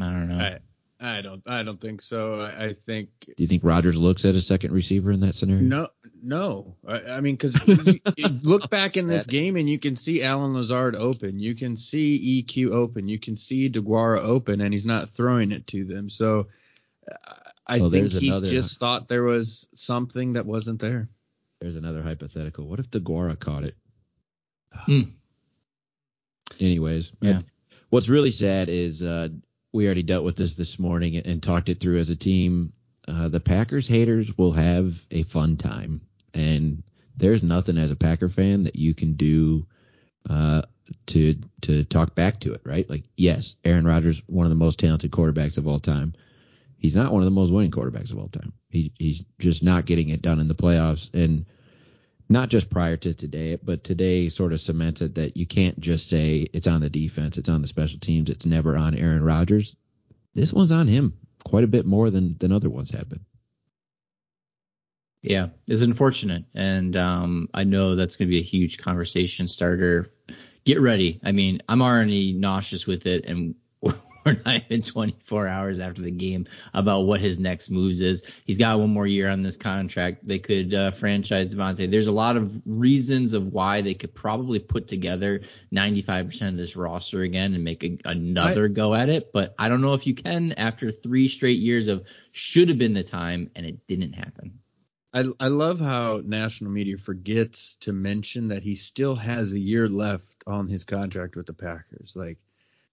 I 0.00 0.12
don't 0.12 0.28
know. 0.28 0.38
I, 0.38 0.58
I 1.00 1.20
don't 1.20 1.42
I 1.46 1.62
don't 1.62 1.80
think 1.80 2.00
so. 2.00 2.40
I, 2.40 2.66
I 2.66 2.74
think 2.74 3.10
Do 3.26 3.34
you 3.42 3.46
think 3.46 3.64
Rodgers 3.64 3.96
looks 3.96 4.24
at 4.24 4.34
a 4.36 4.40
second 4.40 4.72
receiver 4.72 5.10
in 5.10 5.20
that 5.20 5.34
scenario? 5.34 5.62
no 5.62 5.88
no. 6.22 6.76
I, 6.86 7.16
I 7.16 7.20
mean 7.20 7.34
because 7.34 7.68
look 8.42 8.70
back 8.70 8.96
in 8.96 9.08
this 9.08 9.26
game 9.26 9.56
and 9.56 9.68
you 9.68 9.78
can 9.78 9.96
see 9.96 10.22
Allen 10.22 10.54
Lazard 10.54 10.94
open, 10.94 11.38
you 11.38 11.54
can 11.54 11.76
see 11.76 12.44
EQ 12.46 12.70
open, 12.70 13.08
you 13.08 13.18
can 13.18 13.36
see 13.36 13.68
DeGuara 13.68 14.20
open, 14.20 14.60
and 14.60 14.72
he's 14.72 14.86
not 14.86 15.10
throwing 15.10 15.52
it 15.52 15.66
to 15.68 15.84
them. 15.84 16.08
So 16.08 16.46
uh, 17.10 17.43
I 17.66 17.78
Well, 17.80 17.90
think 17.90 18.10
he 18.12 18.28
another- 18.28 18.46
just 18.50 18.78
thought 18.78 19.08
there 19.08 19.22
was 19.22 19.66
something 19.74 20.34
that 20.34 20.46
wasn't 20.46 20.80
there. 20.80 21.08
There's 21.60 21.76
another 21.76 22.02
hypothetical. 22.02 22.66
What 22.66 22.78
if 22.78 22.90
DeGuara 22.90 23.38
caught 23.38 23.64
it? 23.64 23.76
Hmm. 24.70 25.02
Anyways, 26.60 27.12
Yeah. 27.20 27.42
What's 27.90 28.08
really 28.08 28.32
sad 28.32 28.68
is 28.68 29.02
uh, 29.04 29.28
we 29.72 29.86
already 29.86 30.02
dealt 30.02 30.24
with 30.24 30.36
this 30.36 30.54
this 30.54 30.78
morning 30.80 31.16
and, 31.16 31.26
and 31.26 31.42
talked 31.42 31.68
it 31.68 31.78
through 31.78 31.98
as 31.98 32.10
a 32.10 32.16
team. 32.16 32.72
Uh, 33.06 33.28
the 33.28 33.38
Packers 33.40 33.86
haters 33.86 34.36
will 34.36 34.52
have 34.52 35.04
a 35.12 35.22
fun 35.22 35.56
time, 35.56 36.00
and 36.32 36.82
there's 37.16 37.42
nothing 37.42 37.76
as 37.78 37.90
a 37.92 37.96
Packer 37.96 38.28
fan 38.28 38.64
that 38.64 38.74
you 38.76 38.94
can 38.94 39.12
do 39.12 39.66
uh, 40.28 40.62
to 41.06 41.36
to 41.62 41.84
talk 41.84 42.14
back 42.16 42.40
to 42.40 42.52
it, 42.52 42.62
right? 42.64 42.88
Like, 42.90 43.04
yes, 43.16 43.54
Aaron 43.64 43.86
Rodgers, 43.86 44.22
one 44.26 44.44
of 44.46 44.50
the 44.50 44.56
most 44.56 44.78
talented 44.80 45.12
quarterbacks 45.12 45.56
of 45.58 45.68
all 45.68 45.78
time. 45.78 46.14
He's 46.78 46.96
not 46.96 47.12
one 47.12 47.22
of 47.22 47.26
the 47.26 47.30
most 47.30 47.50
winning 47.50 47.70
quarterbacks 47.70 48.12
of 48.12 48.18
all 48.18 48.28
time. 48.28 48.52
He 48.68 48.92
he's 48.98 49.24
just 49.38 49.62
not 49.62 49.86
getting 49.86 50.10
it 50.10 50.22
done 50.22 50.40
in 50.40 50.46
the 50.46 50.54
playoffs, 50.54 51.12
and 51.14 51.46
not 52.28 52.48
just 52.48 52.70
prior 52.70 52.96
to 52.96 53.14
today, 53.14 53.58
but 53.62 53.84
today 53.84 54.28
sort 54.28 54.52
of 54.52 54.60
cements 54.60 55.02
it 55.02 55.16
that 55.16 55.36
you 55.36 55.46
can't 55.46 55.78
just 55.78 56.08
say 56.08 56.46
it's 56.52 56.66
on 56.66 56.80
the 56.80 56.90
defense, 56.90 57.38
it's 57.38 57.48
on 57.48 57.62
the 57.62 57.68
special 57.68 57.98
teams, 57.98 58.30
it's 58.30 58.46
never 58.46 58.76
on 58.76 58.94
Aaron 58.94 59.22
Rodgers. 59.22 59.76
This 60.34 60.52
one's 60.52 60.72
on 60.72 60.88
him 60.88 61.14
quite 61.44 61.64
a 61.64 61.68
bit 61.68 61.86
more 61.86 62.10
than 62.10 62.36
than 62.38 62.52
other 62.52 62.70
ones 62.70 62.90
have 62.90 63.08
been. 63.08 63.24
Yeah, 65.22 65.48
it's 65.68 65.82
unfortunate, 65.82 66.44
and 66.54 66.94
um, 66.96 67.48
I 67.54 67.64
know 67.64 67.94
that's 67.94 68.16
going 68.16 68.28
to 68.28 68.30
be 68.30 68.40
a 68.40 68.42
huge 68.42 68.76
conversation 68.76 69.48
starter. 69.48 70.06
Get 70.66 70.80
ready. 70.80 71.18
I 71.24 71.32
mean, 71.32 71.62
I'm 71.66 71.80
already 71.80 72.34
nauseous 72.34 72.86
with 72.86 73.06
it, 73.06 73.24
and 73.24 73.54
we're 74.24 74.36
not 74.46 74.62
even 74.70 74.82
24 74.82 75.48
hours 75.48 75.80
after 75.80 76.02
the 76.02 76.10
game 76.10 76.46
about 76.72 77.02
what 77.02 77.20
his 77.20 77.38
next 77.38 77.70
moves 77.70 78.00
is. 78.00 78.40
He's 78.46 78.58
got 78.58 78.78
one 78.78 78.90
more 78.90 79.06
year 79.06 79.30
on 79.30 79.42
this 79.42 79.56
contract. 79.56 80.26
They 80.26 80.38
could 80.38 80.74
uh, 80.74 80.90
franchise 80.90 81.54
Davante. 81.54 81.90
There's 81.90 82.06
a 82.06 82.12
lot 82.12 82.36
of 82.36 82.62
reasons 82.66 83.32
of 83.32 83.52
why 83.52 83.80
they 83.80 83.94
could 83.94 84.14
probably 84.14 84.58
put 84.58 84.88
together 84.88 85.40
95% 85.72 86.48
of 86.48 86.56
this 86.56 86.76
roster 86.76 87.22
again 87.22 87.54
and 87.54 87.64
make 87.64 87.84
a, 87.84 87.98
another 88.04 88.68
go 88.68 88.94
at 88.94 89.08
it, 89.08 89.32
but 89.32 89.54
I 89.58 89.68
don't 89.68 89.80
know 89.80 89.94
if 89.94 90.06
you 90.06 90.14
can 90.14 90.52
after 90.52 90.90
three 90.90 91.28
straight 91.28 91.58
years 91.58 91.88
of 91.88 92.06
should 92.32 92.68
have 92.68 92.78
been 92.78 92.94
the 92.94 93.04
time, 93.04 93.50
and 93.54 93.66
it 93.66 93.86
didn't 93.86 94.14
happen. 94.14 94.58
I, 95.12 95.24
I 95.38 95.46
love 95.46 95.78
how 95.78 96.20
national 96.24 96.72
media 96.72 96.98
forgets 96.98 97.76
to 97.82 97.92
mention 97.92 98.48
that 98.48 98.64
he 98.64 98.74
still 98.74 99.14
has 99.14 99.52
a 99.52 99.58
year 99.58 99.88
left 99.88 100.42
on 100.44 100.66
his 100.66 100.82
contract 100.82 101.36
with 101.36 101.46
the 101.46 101.52
Packers. 101.52 102.14
Like 102.16 102.38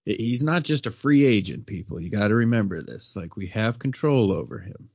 he's 0.04 0.42
not 0.42 0.62
just 0.64 0.86
a 0.86 0.90
free 0.90 1.24
agent, 1.24 1.66
people. 1.66 2.00
You 2.00 2.10
got 2.10 2.28
to 2.28 2.34
remember 2.34 2.82
this. 2.82 3.14
Like 3.16 3.36
we 3.36 3.48
have 3.48 3.78
control 3.78 4.32
over 4.32 4.58
him. 4.58 4.88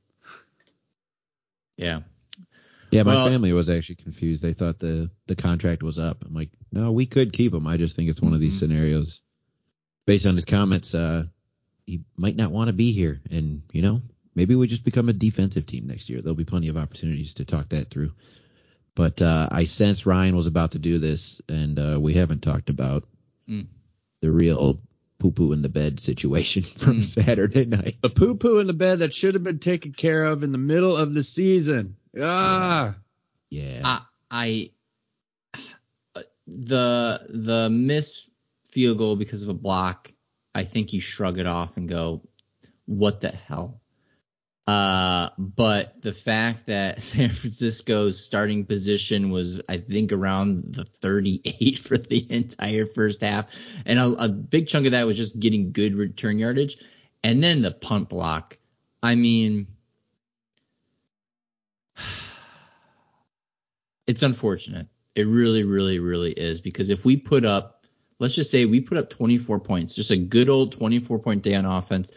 Yeah. 1.76 2.00
Yeah, 2.90 3.02
my 3.02 3.14
Well- 3.14 3.28
family 3.28 3.52
was 3.52 3.68
actually 3.68 3.96
confused. 3.96 4.42
They 4.42 4.54
thought 4.54 4.78
the 4.78 5.10
the 5.26 5.36
contract 5.36 5.82
was 5.82 5.98
up. 5.98 6.24
I'm 6.24 6.32
like, 6.34 6.50
no, 6.72 6.92
we 6.92 7.06
could 7.06 7.32
keep 7.32 7.52
him. 7.52 7.66
I 7.66 7.76
just 7.76 7.96
think 7.96 8.08
it's 8.08 8.22
one 8.22 8.32
of 8.34 8.40
these 8.40 8.54
Mhm. 8.56 8.60
scenarios. 8.60 9.20
Based 10.06 10.26
on 10.26 10.36
his 10.36 10.46
comments, 10.46 10.94
uh, 10.94 11.24
he 11.86 12.00
might 12.16 12.36
not 12.36 12.50
want 12.50 12.68
to 12.68 12.72
be 12.72 12.92
here, 12.92 13.20
and 13.30 13.62
you 13.72 13.82
know, 13.82 14.00
maybe 14.34 14.54
we 14.54 14.66
just 14.66 14.84
become 14.84 15.10
a 15.10 15.12
defensive 15.12 15.66
team 15.66 15.86
next 15.86 16.08
year. 16.08 16.22
There'll 16.22 16.34
be 16.34 16.44
plenty 16.46 16.68
of 16.68 16.78
opportunities 16.78 17.34
to 17.34 17.44
talk 17.44 17.68
that 17.70 17.90
through. 17.90 18.12
But 18.94 19.20
uh, 19.20 19.48
I 19.52 19.64
sensed 19.64 20.06
Ryan 20.06 20.34
was 20.34 20.46
about 20.46 20.72
to 20.72 20.78
do 20.78 20.98
this, 20.98 21.42
and 21.48 21.78
uh, 21.78 21.98
we 22.00 22.14
haven't 22.14 22.40
talked 22.42 22.70
about 22.70 23.06
Mm. 23.48 23.66
the 24.22 24.32
real 24.32 24.80
poo 25.18 25.32
poo 25.32 25.52
in 25.52 25.62
the 25.62 25.68
bed 25.68 26.00
situation 26.00 26.62
from 26.82 27.00
Mm. 27.00 27.04
Saturday 27.04 27.64
night. 27.64 27.96
A 28.04 28.08
poo 28.08 28.34
poo 28.36 28.58
in 28.58 28.66
the 28.66 28.72
bed 28.72 29.00
that 29.00 29.12
should 29.14 29.34
have 29.34 29.44
been 29.44 29.58
taken 29.58 29.92
care 29.92 30.24
of 30.24 30.42
in 30.42 30.52
the 30.52 30.58
middle 30.58 30.96
of 30.96 31.12
the 31.14 31.22
season. 31.22 31.96
Ah, 32.20 32.96
Yeah, 33.50 33.80
I, 33.84 34.00
I 34.30 34.70
the 36.46 37.20
the 37.28 37.68
miss 37.70 38.28
field 38.64 38.98
goal 38.98 39.16
because 39.16 39.42
of 39.42 39.48
a 39.48 39.54
block. 39.54 40.12
I 40.54 40.64
think 40.64 40.92
you 40.92 41.00
shrug 41.00 41.38
it 41.38 41.46
off 41.46 41.76
and 41.76 41.88
go, 41.88 42.22
"What 42.86 43.20
the 43.20 43.28
hell?" 43.30 43.80
Uh, 44.68 45.30
but 45.38 46.02
the 46.02 46.12
fact 46.12 46.66
that 46.66 47.00
San 47.02 47.30
Francisco's 47.30 48.22
starting 48.22 48.66
position 48.66 49.30
was, 49.30 49.62
I 49.66 49.78
think, 49.78 50.12
around 50.12 50.74
the 50.74 50.84
38 50.84 51.78
for 51.82 51.96
the 51.96 52.26
entire 52.28 52.84
first 52.84 53.22
half, 53.22 53.50
and 53.86 53.98
a, 53.98 54.24
a 54.24 54.28
big 54.28 54.68
chunk 54.68 54.84
of 54.84 54.92
that 54.92 55.06
was 55.06 55.16
just 55.16 55.40
getting 55.40 55.72
good 55.72 55.94
return 55.94 56.38
yardage, 56.38 56.76
and 57.24 57.42
then 57.42 57.62
the 57.62 57.70
punt 57.70 58.10
block. 58.10 58.58
I 59.02 59.14
mean, 59.14 59.68
it's 64.06 64.22
unfortunate. 64.22 64.88
It 65.14 65.26
really, 65.26 65.64
really, 65.64 65.98
really 65.98 66.32
is 66.32 66.60
because 66.60 66.90
if 66.90 67.06
we 67.06 67.16
put 67.16 67.46
up, 67.46 67.86
let's 68.18 68.34
just 68.34 68.50
say 68.50 68.66
we 68.66 68.82
put 68.82 68.98
up 68.98 69.08
24 69.08 69.60
points, 69.60 69.94
just 69.94 70.10
a 70.10 70.18
good 70.18 70.50
old 70.50 70.72
24 70.72 71.20
point 71.20 71.42
day 71.42 71.54
on 71.54 71.64
offense, 71.64 72.12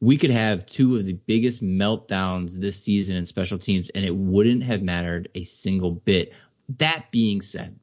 we 0.00 0.16
could 0.16 0.30
have 0.30 0.66
two 0.66 0.96
of 0.96 1.04
the 1.04 1.14
biggest 1.26 1.62
meltdowns 1.62 2.58
this 2.58 2.82
season 2.82 3.16
in 3.16 3.26
special 3.26 3.58
teams, 3.58 3.88
and 3.90 4.04
it 4.04 4.14
wouldn't 4.14 4.62
have 4.62 4.82
mattered 4.82 5.28
a 5.34 5.42
single 5.42 5.92
bit. 5.92 6.38
That 6.78 7.10
being 7.10 7.40
said, 7.40 7.78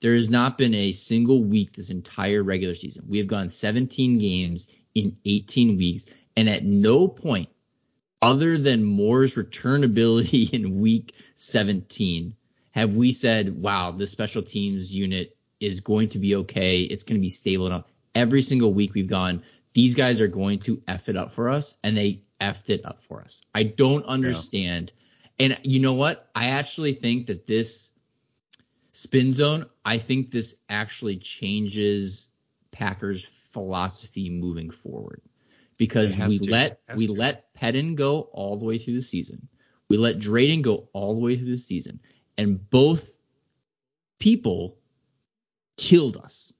there 0.00 0.14
has 0.14 0.30
not 0.30 0.58
been 0.58 0.74
a 0.74 0.92
single 0.92 1.44
week 1.44 1.72
this 1.72 1.90
entire 1.90 2.42
regular 2.42 2.74
season. 2.74 3.06
We 3.08 3.18
have 3.18 3.26
gone 3.26 3.48
17 3.48 4.18
games 4.18 4.82
in 4.94 5.16
18 5.24 5.76
weeks, 5.76 6.06
and 6.36 6.48
at 6.48 6.64
no 6.64 7.08
point, 7.08 7.48
other 8.20 8.58
than 8.58 8.84
Moore's 8.84 9.36
returnability 9.36 10.50
in 10.52 10.80
week 10.80 11.14
17, 11.34 12.34
have 12.72 12.96
we 12.96 13.12
said, 13.12 13.54
wow, 13.62 13.92
the 13.92 14.06
special 14.06 14.42
teams 14.42 14.94
unit 14.94 15.36
is 15.60 15.80
going 15.80 16.08
to 16.08 16.18
be 16.18 16.36
okay. 16.36 16.80
It's 16.80 17.04
going 17.04 17.18
to 17.18 17.22
be 17.22 17.28
stable 17.28 17.66
enough. 17.66 17.84
Every 18.14 18.42
single 18.42 18.74
week 18.74 18.94
we've 18.94 19.06
gone, 19.06 19.42
these 19.74 19.94
guys 19.96 20.20
are 20.20 20.28
going 20.28 20.60
to 20.60 20.82
F 20.88 21.08
it 21.08 21.16
up 21.16 21.32
for 21.32 21.50
us, 21.50 21.76
and 21.82 21.96
they 21.96 22.22
effed 22.40 22.70
it 22.70 22.84
up 22.84 23.00
for 23.00 23.20
us. 23.20 23.42
I 23.54 23.64
don't 23.64 24.06
understand. 24.06 24.92
And 25.38 25.58
you 25.64 25.80
know 25.80 25.94
what? 25.94 26.28
I 26.34 26.50
actually 26.50 26.92
think 26.92 27.26
that 27.26 27.46
this 27.46 27.90
spin 28.92 29.32
zone, 29.32 29.66
I 29.84 29.98
think 29.98 30.30
this 30.30 30.56
actually 30.68 31.16
changes 31.16 32.28
Packers 32.70 33.24
philosophy 33.24 34.30
moving 34.30 34.70
forward. 34.70 35.20
Because 35.76 36.16
we 36.16 36.38
to. 36.38 36.50
let 36.52 36.80
we 36.94 37.08
to. 37.08 37.12
let 37.12 37.52
Pettine 37.54 37.96
go 37.96 38.20
all 38.20 38.56
the 38.56 38.64
way 38.64 38.78
through 38.78 38.94
the 38.94 39.02
season. 39.02 39.48
We 39.88 39.96
let 39.96 40.20
Drayton 40.20 40.62
go 40.62 40.88
all 40.92 41.14
the 41.14 41.20
way 41.20 41.36
through 41.36 41.50
the 41.50 41.58
season. 41.58 41.98
And 42.38 42.70
both 42.70 43.18
people 44.20 44.78
killed 45.76 46.16
us. 46.16 46.53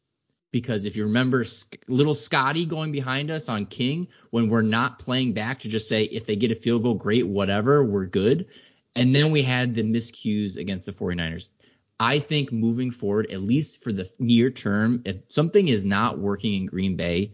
Because 0.55 0.85
if 0.85 0.95
you 0.95 1.07
remember 1.07 1.45
little 1.89 2.15
Scotty 2.15 2.65
going 2.65 2.93
behind 2.93 3.33
us 3.33 3.49
on 3.49 3.67
King 3.67 4.07
when 4.31 4.49
we're 4.49 4.63
not 4.63 5.01
playing 5.01 5.33
back 5.33 5.59
to 5.59 5.69
just 5.69 5.89
say 5.89 6.05
if 6.05 6.27
they 6.27 6.37
get 6.37 6.53
a 6.53 6.55
field 6.55 6.85
goal, 6.85 6.95
great, 6.95 7.27
whatever, 7.27 7.85
we're 7.85 8.07
good. 8.07 8.47
And 8.95 9.13
then 9.13 9.33
we 9.33 9.43
had 9.43 9.75
the 9.75 9.83
miscues 9.83 10.57
against 10.57 10.87
the 10.87 10.93
49ers. 10.93 11.49
I 11.99 12.21
think 12.21 12.53
moving 12.53 12.93
forward, 12.93 13.33
at 13.33 13.41
least 13.41 13.83
for 13.83 13.91
the 13.91 14.09
near 14.21 14.49
term, 14.49 15.03
if 15.07 15.29
something 15.29 15.67
is 15.67 15.85
not 15.85 16.21
working 16.21 16.55
in 16.55 16.67
Green 16.67 16.95
Bay, 16.95 17.33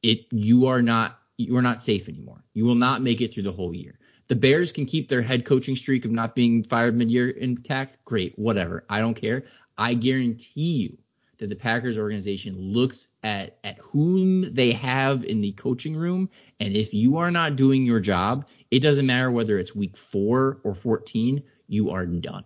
it 0.00 0.26
you 0.30 0.66
are 0.66 0.80
not 0.80 1.18
you 1.36 1.56
are 1.56 1.62
not 1.62 1.82
safe 1.82 2.08
anymore. 2.08 2.44
You 2.54 2.66
will 2.66 2.76
not 2.76 3.02
make 3.02 3.20
it 3.20 3.34
through 3.34 3.42
the 3.42 3.50
whole 3.50 3.74
year. 3.74 3.98
The 4.28 4.36
Bears 4.36 4.70
can 4.70 4.86
keep 4.86 5.08
their 5.08 5.22
head 5.22 5.44
coaching 5.44 5.74
streak 5.74 6.04
of 6.04 6.12
not 6.12 6.36
being 6.36 6.62
fired 6.62 6.94
mid-year 6.94 7.30
intact. 7.30 7.98
Great, 8.04 8.38
whatever. 8.38 8.84
I 8.88 9.00
don't 9.00 9.20
care. 9.20 9.42
I 9.76 9.94
guarantee 9.94 10.76
you 10.76 10.98
that 11.40 11.48
the 11.48 11.56
Packers 11.56 11.98
organization 11.98 12.56
looks 12.58 13.08
at 13.22 13.58
at 13.64 13.78
whom 13.78 14.42
they 14.54 14.72
have 14.72 15.24
in 15.24 15.40
the 15.40 15.52
coaching 15.52 15.96
room, 15.96 16.30
and 16.60 16.76
if 16.76 16.94
you 16.94 17.18
are 17.18 17.30
not 17.30 17.56
doing 17.56 17.84
your 17.84 18.00
job, 18.00 18.46
it 18.70 18.80
doesn't 18.80 19.06
matter 19.06 19.30
whether 19.30 19.58
it's 19.58 19.74
week 19.74 19.96
four 19.96 20.60
or 20.64 20.74
14, 20.74 21.42
you 21.66 21.90
are 21.90 22.06
done. 22.06 22.44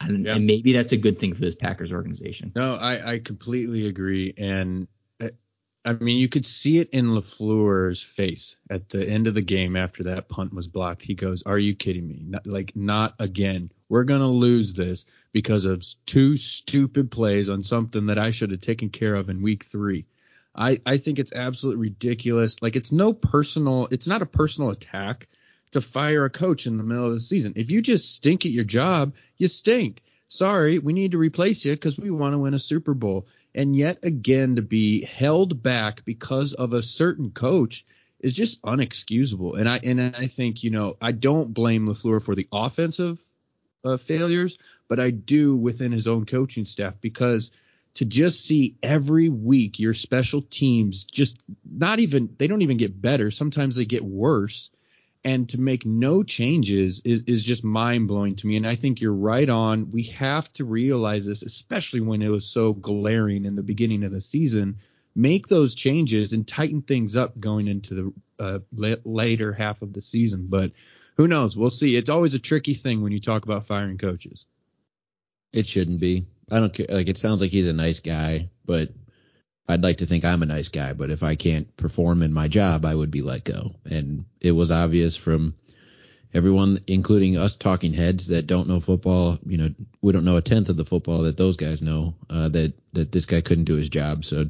And, 0.00 0.26
yeah. 0.26 0.34
and 0.34 0.46
maybe 0.46 0.72
that's 0.72 0.92
a 0.92 0.96
good 0.96 1.18
thing 1.18 1.34
for 1.34 1.40
this 1.40 1.54
Packers 1.54 1.92
organization. 1.92 2.52
No, 2.56 2.72
I, 2.72 3.12
I 3.14 3.18
completely 3.18 3.86
agree. 3.86 4.34
And 4.36 4.88
uh, 5.20 5.28
I 5.84 5.92
mean, 5.92 6.18
you 6.18 6.28
could 6.28 6.46
see 6.46 6.78
it 6.78 6.90
in 6.90 7.06
LaFleur's 7.06 8.02
face 8.02 8.56
at 8.70 8.88
the 8.88 9.06
end 9.06 9.26
of 9.26 9.34
the 9.34 9.42
game 9.42 9.76
after 9.76 10.04
that 10.04 10.28
punt 10.28 10.52
was 10.52 10.68
blocked. 10.68 11.02
He 11.02 11.14
goes, 11.14 11.42
Are 11.44 11.58
you 11.58 11.74
kidding 11.76 12.08
me? 12.08 12.24
Not, 12.26 12.46
like, 12.46 12.74
not 12.74 13.14
again. 13.18 13.70
We're 13.92 14.04
going 14.04 14.22
to 14.22 14.26
lose 14.26 14.72
this 14.72 15.04
because 15.32 15.66
of 15.66 15.84
two 16.06 16.38
stupid 16.38 17.10
plays 17.10 17.50
on 17.50 17.62
something 17.62 18.06
that 18.06 18.18
I 18.18 18.30
should 18.30 18.50
have 18.50 18.62
taken 18.62 18.88
care 18.88 19.14
of 19.14 19.28
in 19.28 19.42
week 19.42 19.64
three. 19.64 20.06
I, 20.56 20.80
I 20.86 20.96
think 20.96 21.18
it's 21.18 21.34
absolutely 21.34 21.82
ridiculous. 21.82 22.62
Like, 22.62 22.74
it's 22.74 22.90
no 22.90 23.12
personal, 23.12 23.88
it's 23.90 24.06
not 24.06 24.22
a 24.22 24.26
personal 24.26 24.70
attack 24.70 25.28
to 25.72 25.82
fire 25.82 26.24
a 26.24 26.30
coach 26.30 26.66
in 26.66 26.78
the 26.78 26.84
middle 26.84 27.04
of 27.04 27.12
the 27.12 27.20
season. 27.20 27.52
If 27.56 27.70
you 27.70 27.82
just 27.82 28.14
stink 28.14 28.46
at 28.46 28.52
your 28.52 28.64
job, 28.64 29.12
you 29.36 29.46
stink. 29.46 30.00
Sorry, 30.26 30.78
we 30.78 30.94
need 30.94 31.10
to 31.10 31.18
replace 31.18 31.62
you 31.66 31.72
because 31.72 31.98
we 31.98 32.10
want 32.10 32.32
to 32.32 32.38
win 32.38 32.54
a 32.54 32.58
Super 32.58 32.94
Bowl. 32.94 33.26
And 33.54 33.76
yet 33.76 33.98
again, 34.04 34.56
to 34.56 34.62
be 34.62 35.04
held 35.04 35.62
back 35.62 36.06
because 36.06 36.54
of 36.54 36.72
a 36.72 36.80
certain 36.80 37.30
coach 37.30 37.84
is 38.20 38.32
just 38.32 38.62
unexcusable. 38.62 39.58
And 39.58 39.68
I 39.68 39.80
and 39.84 40.16
I 40.16 40.28
think 40.28 40.64
you 40.64 40.70
know 40.70 40.96
I 41.02 41.12
don't 41.12 41.52
blame 41.52 41.86
LaFleur 41.86 42.22
for 42.22 42.34
the 42.34 42.48
offensive 42.50 43.22
uh, 43.84 43.96
failures, 43.96 44.58
but 44.88 45.00
I 45.00 45.10
do 45.10 45.56
within 45.56 45.92
his 45.92 46.06
own 46.06 46.26
coaching 46.26 46.64
staff 46.64 46.94
because 47.00 47.52
to 47.94 48.04
just 48.04 48.44
see 48.44 48.76
every 48.82 49.28
week 49.28 49.78
your 49.78 49.94
special 49.94 50.42
teams 50.42 51.04
just 51.04 51.38
not 51.70 51.98
even 51.98 52.34
they 52.38 52.46
don't 52.46 52.62
even 52.62 52.78
get 52.78 53.00
better. 53.00 53.30
Sometimes 53.30 53.76
they 53.76 53.84
get 53.84 54.04
worse 54.04 54.70
and 55.24 55.48
to 55.50 55.60
make 55.60 55.86
no 55.86 56.22
changes 56.22 57.00
is, 57.04 57.22
is 57.26 57.44
just 57.44 57.62
mind 57.62 58.08
blowing 58.08 58.36
to 58.36 58.46
me. 58.46 58.56
And 58.56 58.66
I 58.66 58.74
think 58.74 59.00
you're 59.00 59.12
right 59.12 59.48
on. 59.48 59.92
We 59.92 60.04
have 60.04 60.52
to 60.54 60.64
realize 60.64 61.26
this, 61.26 61.42
especially 61.42 62.00
when 62.00 62.22
it 62.22 62.28
was 62.28 62.46
so 62.46 62.72
glaring 62.72 63.44
in 63.44 63.54
the 63.54 63.62
beginning 63.62 64.02
of 64.02 64.10
the 64.10 64.20
season. 64.20 64.78
Make 65.14 65.46
those 65.46 65.74
changes 65.74 66.32
and 66.32 66.48
tighten 66.48 66.82
things 66.82 67.14
up 67.16 67.38
going 67.38 67.68
into 67.68 68.12
the 68.38 68.62
uh, 68.76 68.98
later 69.04 69.52
half 69.52 69.82
of 69.82 69.92
the 69.92 70.02
season. 70.02 70.46
But 70.48 70.72
who 71.22 71.28
knows? 71.28 71.56
We'll 71.56 71.70
see. 71.70 71.94
It's 71.94 72.10
always 72.10 72.34
a 72.34 72.40
tricky 72.40 72.74
thing 72.74 73.00
when 73.00 73.12
you 73.12 73.20
talk 73.20 73.44
about 73.44 73.68
firing 73.68 73.96
coaches. 73.96 74.44
It 75.52 75.68
shouldn't 75.68 76.00
be. 76.00 76.26
I 76.50 76.58
don't 76.58 76.74
care. 76.74 76.86
Like 76.88 77.06
it 77.06 77.16
sounds 77.16 77.40
like 77.40 77.52
he's 77.52 77.68
a 77.68 77.72
nice 77.72 78.00
guy, 78.00 78.50
but 78.66 78.88
I'd 79.68 79.84
like 79.84 79.98
to 79.98 80.06
think 80.06 80.24
I'm 80.24 80.42
a 80.42 80.46
nice 80.46 80.68
guy, 80.68 80.94
but 80.94 81.10
if 81.10 81.22
I 81.22 81.36
can't 81.36 81.76
perform 81.76 82.24
in 82.24 82.32
my 82.32 82.48
job, 82.48 82.84
I 82.84 82.92
would 82.92 83.12
be 83.12 83.22
let 83.22 83.44
go. 83.44 83.76
And 83.88 84.24
it 84.40 84.50
was 84.50 84.72
obvious 84.72 85.14
from 85.14 85.54
everyone, 86.34 86.80
including 86.88 87.36
us 87.36 87.54
talking 87.54 87.92
heads 87.92 88.26
that 88.28 88.48
don't 88.48 88.66
know 88.66 88.80
football. 88.80 89.38
You 89.46 89.58
know, 89.58 89.74
we 90.00 90.12
don't 90.12 90.24
know 90.24 90.38
a 90.38 90.42
tenth 90.42 90.70
of 90.70 90.76
the 90.76 90.84
football 90.84 91.22
that 91.22 91.36
those 91.36 91.56
guys 91.56 91.82
know. 91.82 92.14
Uh, 92.28 92.48
that 92.48 92.72
that 92.94 93.12
this 93.12 93.26
guy 93.26 93.42
couldn't 93.42 93.70
do 93.70 93.76
his 93.76 93.88
job. 93.88 94.24
So, 94.24 94.46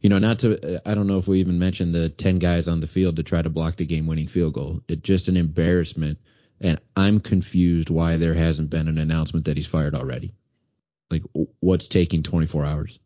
you 0.00 0.08
know, 0.08 0.18
not 0.18 0.40
to. 0.40 0.80
I 0.86 0.94
don't 0.94 1.06
know 1.06 1.18
if 1.18 1.28
we 1.28 1.40
even 1.40 1.58
mentioned 1.58 1.94
the 1.94 2.08
ten 2.08 2.38
guys 2.38 2.68
on 2.68 2.80
the 2.80 2.86
field 2.86 3.16
to 3.16 3.22
try 3.22 3.42
to 3.42 3.50
block 3.50 3.76
the 3.76 3.86
game-winning 3.86 4.28
field 4.28 4.54
goal. 4.54 4.80
It's 4.88 5.02
just 5.02 5.28
an 5.28 5.36
embarrassment, 5.36 6.18
and 6.60 6.80
I'm 6.96 7.20
confused 7.20 7.90
why 7.90 8.16
there 8.16 8.34
hasn't 8.34 8.70
been 8.70 8.88
an 8.88 8.98
announcement 8.98 9.46
that 9.46 9.56
he's 9.56 9.66
fired 9.66 9.94
already. 9.94 10.34
Like, 11.10 11.22
what's 11.58 11.88
taking 11.88 12.22
24 12.22 12.64
hours? 12.64 12.98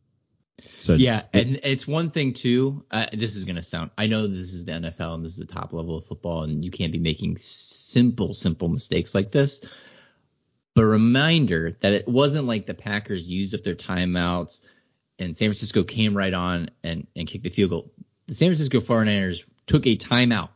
So 0.81 0.95
yeah, 0.95 1.23
and 1.33 1.59
it's 1.65 1.87
one 1.87 2.11
thing 2.11 2.33
too. 2.33 2.85
Uh, 2.91 3.07
this 3.13 3.35
is 3.35 3.45
going 3.45 3.57
to 3.57 3.63
sound. 3.63 3.91
I 3.99 4.07
know 4.07 4.27
this 4.27 4.53
is 4.53 4.65
the 4.65 4.73
NFL 4.73 5.15
and 5.15 5.23
this 5.23 5.33
is 5.33 5.39
the 5.39 5.53
top 5.53 5.73
level 5.73 5.97
of 5.97 6.05
football, 6.05 6.45
and 6.45 6.65
you 6.65 6.71
can't 6.71 6.93
be 6.93 6.99
making 6.99 7.39
simple, 7.39 8.35
simple 8.35 8.69
mistakes 8.69 9.15
like 9.15 9.31
this. 9.31 9.67
But 10.75 10.85
reminder 10.85 11.73
that 11.81 11.93
it 11.93 12.09
wasn't 12.09 12.47
like 12.47 12.67
the 12.67 12.75
Packers 12.75 13.31
used 13.31 13.55
up 13.55 13.63
their 13.63 13.75
timeouts 13.75 14.61
and 15.19 15.37
San 15.37 15.49
Francisco 15.49 15.85
came 15.85 16.17
right 16.17 16.35
on 16.35 16.71
and 16.83 17.07
and 17.17 17.27
kicked 17.27 17.45
the 17.45 17.51
field 17.51 17.71
goal. 17.71 17.91
The 18.27 18.35
San 18.35 18.49
Francisco 18.49 18.81
49ers 18.81 19.47
took 19.67 19.87
a 19.87 19.97
timeout 19.97 20.51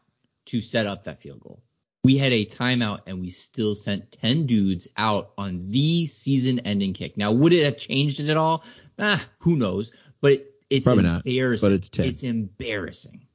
to 0.46 0.60
set 0.60 0.86
up 0.86 1.04
that 1.04 1.20
field 1.20 1.40
goal. 1.40 1.62
We 2.04 2.16
had 2.16 2.32
a 2.32 2.46
timeout 2.46 3.00
and 3.06 3.20
we 3.20 3.30
still 3.30 3.74
sent 3.74 4.12
10 4.12 4.46
dudes 4.46 4.88
out 4.96 5.32
on 5.36 5.60
the 5.60 6.06
season 6.06 6.60
ending 6.60 6.94
kick. 6.94 7.16
Now, 7.16 7.32
would 7.32 7.52
it 7.52 7.64
have 7.64 7.76
changed 7.76 8.20
it 8.20 8.30
at 8.30 8.36
all? 8.36 8.64
Ah, 8.98 9.22
who 9.40 9.56
knows? 9.56 9.94
But 10.20 10.38
it's 10.70 10.86
Probably 10.86 11.04
embarrassing. 11.04 11.68
Not, 11.68 11.70
but 11.70 11.72
it's 11.72 11.88
10. 11.90 12.06
It's 12.06 12.22
embarrassing. 12.22 13.22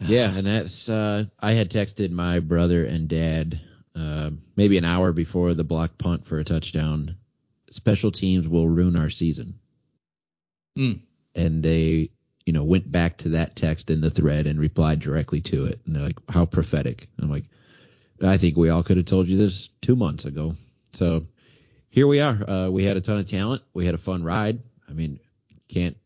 Yeah, 0.00 0.36
and 0.36 0.44
that's 0.44 0.88
uh, 0.88 1.26
I 1.38 1.52
had 1.52 1.70
texted 1.70 2.10
my 2.10 2.40
brother 2.40 2.84
and 2.84 3.08
dad 3.08 3.60
uh, 3.96 4.30
maybe 4.56 4.76
an 4.76 4.84
hour 4.84 5.12
before 5.12 5.54
the 5.54 5.64
block 5.64 5.96
punt 5.96 6.26
for 6.26 6.38
a 6.38 6.44
touchdown. 6.44 7.16
Special 7.70 8.10
teams 8.10 8.48
will 8.48 8.68
ruin 8.68 8.96
our 8.96 9.08
season. 9.08 9.60
Mm. 10.76 11.00
And 11.34 11.62
they, 11.62 12.10
you 12.46 12.52
know, 12.52 12.64
went 12.64 12.90
back 12.90 13.18
to 13.18 13.30
that 13.30 13.56
text 13.56 13.90
in 13.90 14.00
the 14.00 14.10
thread 14.10 14.46
and 14.46 14.58
replied 14.58 15.00
directly 15.00 15.40
to 15.42 15.66
it. 15.66 15.80
And 15.86 15.94
they're 15.94 16.02
like, 16.02 16.18
"How 16.28 16.46
prophetic!" 16.46 17.08
I'm 17.20 17.30
like, 17.30 17.44
"I 18.22 18.36
think 18.36 18.56
we 18.56 18.70
all 18.70 18.82
could 18.82 18.96
have 18.96 19.06
told 19.06 19.28
you 19.28 19.36
this 19.38 19.68
two 19.80 19.96
months 19.96 20.24
ago." 20.24 20.56
So 20.92 21.26
here 21.90 22.06
we 22.06 22.20
are. 22.20 22.50
Uh, 22.50 22.70
we 22.70 22.84
had 22.84 22.96
a 22.96 23.00
ton 23.00 23.18
of 23.18 23.26
talent. 23.26 23.62
We 23.72 23.86
had 23.86 23.94
a 23.94 23.98
fun 23.98 24.22
ride. 24.22 24.60
I 24.88 24.92
mean, 24.92 25.20
can't 25.68 25.96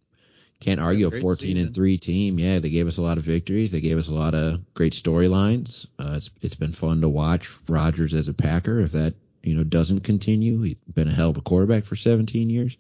can't 0.61 0.81
argue 0.81 1.07
a 1.07 1.11
14 1.11 1.37
season. 1.37 1.67
and 1.67 1.75
three 1.75 1.99
team. 1.99 2.39
Yeah, 2.39 2.59
they 2.59 2.71
gave 2.71 2.89
us 2.89 2.99
a 2.99 3.03
lot 3.03 3.17
of 3.17 3.25
victories. 3.25 3.71
They 3.71 3.81
gave 3.81 3.97
us 3.97 4.09
a 4.09 4.15
lot 4.15 4.35
of 4.35 4.75
great 4.75 4.93
storylines. 4.93 5.87
Uh, 5.99 6.15
it's 6.17 6.31
it's 6.41 6.55
been 6.57 6.73
fun 6.73 7.01
to 7.03 7.09
watch 7.09 7.57
Rodgers 7.69 8.15
as 8.15 8.29
a 8.29 8.35
Packer. 8.35 8.81
If 8.81 8.93
that 8.93 9.15
you 9.43 9.55
know 9.55 9.65
doesn't 9.65 10.01
continue, 10.01 10.61
he's 10.63 10.75
been 10.93 11.09
a 11.09 11.15
hell 11.15 11.31
of 11.31 11.39
a 11.39 11.43
quarterback 11.43 11.85
for 11.85 11.97
17 11.97 12.51
years. 12.51 12.77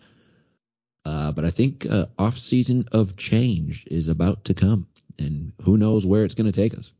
Uh, 1.04 1.32
but 1.32 1.44
I 1.44 1.50
think 1.50 1.86
uh, 1.88 2.06
off 2.18 2.38
season 2.38 2.86
of 2.92 3.16
change 3.16 3.86
is 3.90 4.08
about 4.08 4.44
to 4.44 4.54
come, 4.54 4.86
and 5.18 5.52
who 5.62 5.78
knows 5.78 6.04
where 6.04 6.24
it's 6.24 6.34
going 6.34 6.50
to 6.50 6.60
take 6.60 6.76
us. 6.76 6.92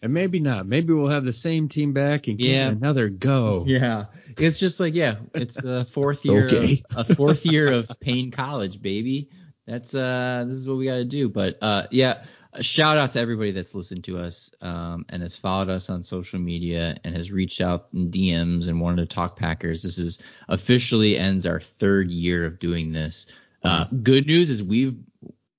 And 0.00 0.14
maybe 0.14 0.38
not. 0.38 0.66
Maybe 0.66 0.92
we'll 0.92 1.08
have 1.08 1.24
the 1.24 1.32
same 1.32 1.68
team 1.68 1.92
back 1.92 2.28
and 2.28 2.40
yeah. 2.40 2.68
another 2.68 3.08
go. 3.08 3.64
Yeah. 3.66 4.06
It's 4.36 4.60
just 4.60 4.78
like, 4.78 4.94
yeah, 4.94 5.16
it's 5.34 5.64
a 5.64 5.84
fourth 5.86 6.24
year 6.24 6.46
okay. 6.46 6.82
of, 6.94 7.10
a 7.10 7.14
fourth 7.16 7.44
year 7.44 7.72
of 7.72 7.90
Payne 8.00 8.30
College, 8.30 8.80
baby. 8.80 9.28
That's 9.66 9.94
uh 9.94 10.44
this 10.46 10.56
is 10.56 10.68
what 10.68 10.78
we 10.78 10.86
got 10.86 10.96
to 10.96 11.04
do. 11.04 11.28
But 11.28 11.58
uh 11.60 11.88
yeah, 11.90 12.24
shout 12.60 12.96
out 12.96 13.12
to 13.12 13.20
everybody 13.20 13.50
that's 13.50 13.74
listened 13.74 14.04
to 14.04 14.18
us 14.18 14.50
um 14.60 15.04
and 15.08 15.22
has 15.22 15.36
followed 15.36 15.68
us 15.68 15.90
on 15.90 16.04
social 16.04 16.38
media 16.38 16.96
and 17.04 17.16
has 17.16 17.30
reached 17.30 17.60
out 17.60 17.88
in 17.92 18.10
DMs 18.10 18.68
and 18.68 18.80
wanted 18.80 19.08
to 19.08 19.14
talk 19.14 19.36
Packers. 19.36 19.82
This 19.82 19.98
is 19.98 20.22
officially 20.48 21.16
ends 21.16 21.46
our 21.46 21.60
third 21.60 22.10
year 22.10 22.44
of 22.44 22.58
doing 22.58 22.92
this. 22.92 23.26
Uh, 23.62 23.86
good 24.02 24.26
news 24.26 24.50
is 24.50 24.62
we've 24.62 24.94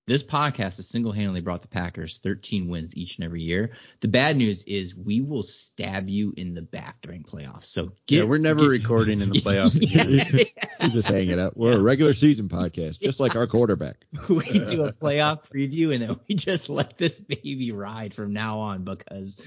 this 0.09 0.23
podcast 0.23 0.77
has 0.77 0.87
single-handedly 0.87 1.41
brought 1.41 1.61
the 1.61 1.67
Packers 1.67 2.19
13 2.23 2.67
wins 2.67 2.97
each 2.97 3.19
and 3.19 3.25
every 3.25 3.43
year. 3.43 3.73
The 3.99 4.07
bad 4.07 4.37
news 4.37 4.63
is 4.63 4.95
we 4.95 5.21
will 5.21 5.43
stab 5.43 6.09
you 6.09 6.33
in 6.35 6.55
the 6.55 6.63
back 6.63 6.99
during 7.03 7.21
playoffs. 7.21 7.65
So 7.65 7.91
get, 8.07 8.17
yeah, 8.17 8.23
we're 8.23 8.39
never 8.39 8.61
get, 8.61 8.69
recording 8.69 9.21
in 9.21 9.29
the 9.29 9.39
playoffs. 9.39 9.77
yeah, 9.79 10.45
We're 10.81 10.89
just 10.89 11.09
hanging 11.09 11.39
out. 11.39 11.55
We're 11.55 11.73
yeah. 11.73 11.77
a 11.77 11.81
regular 11.81 12.15
season 12.15 12.49
podcast, 12.49 12.99
just 12.99 13.19
like 13.19 13.35
our 13.35 13.45
quarterback. 13.45 13.97
we 14.29 14.41
do 14.41 14.85
a 14.85 14.93
playoff 14.93 15.47
preview 15.47 15.93
and 15.93 16.01
then 16.01 16.19
we 16.27 16.33
just 16.33 16.69
let 16.69 16.97
this 16.97 17.19
baby 17.19 17.71
ride 17.71 18.15
from 18.15 18.33
now 18.33 18.61
on 18.61 18.85
because, 18.85 19.39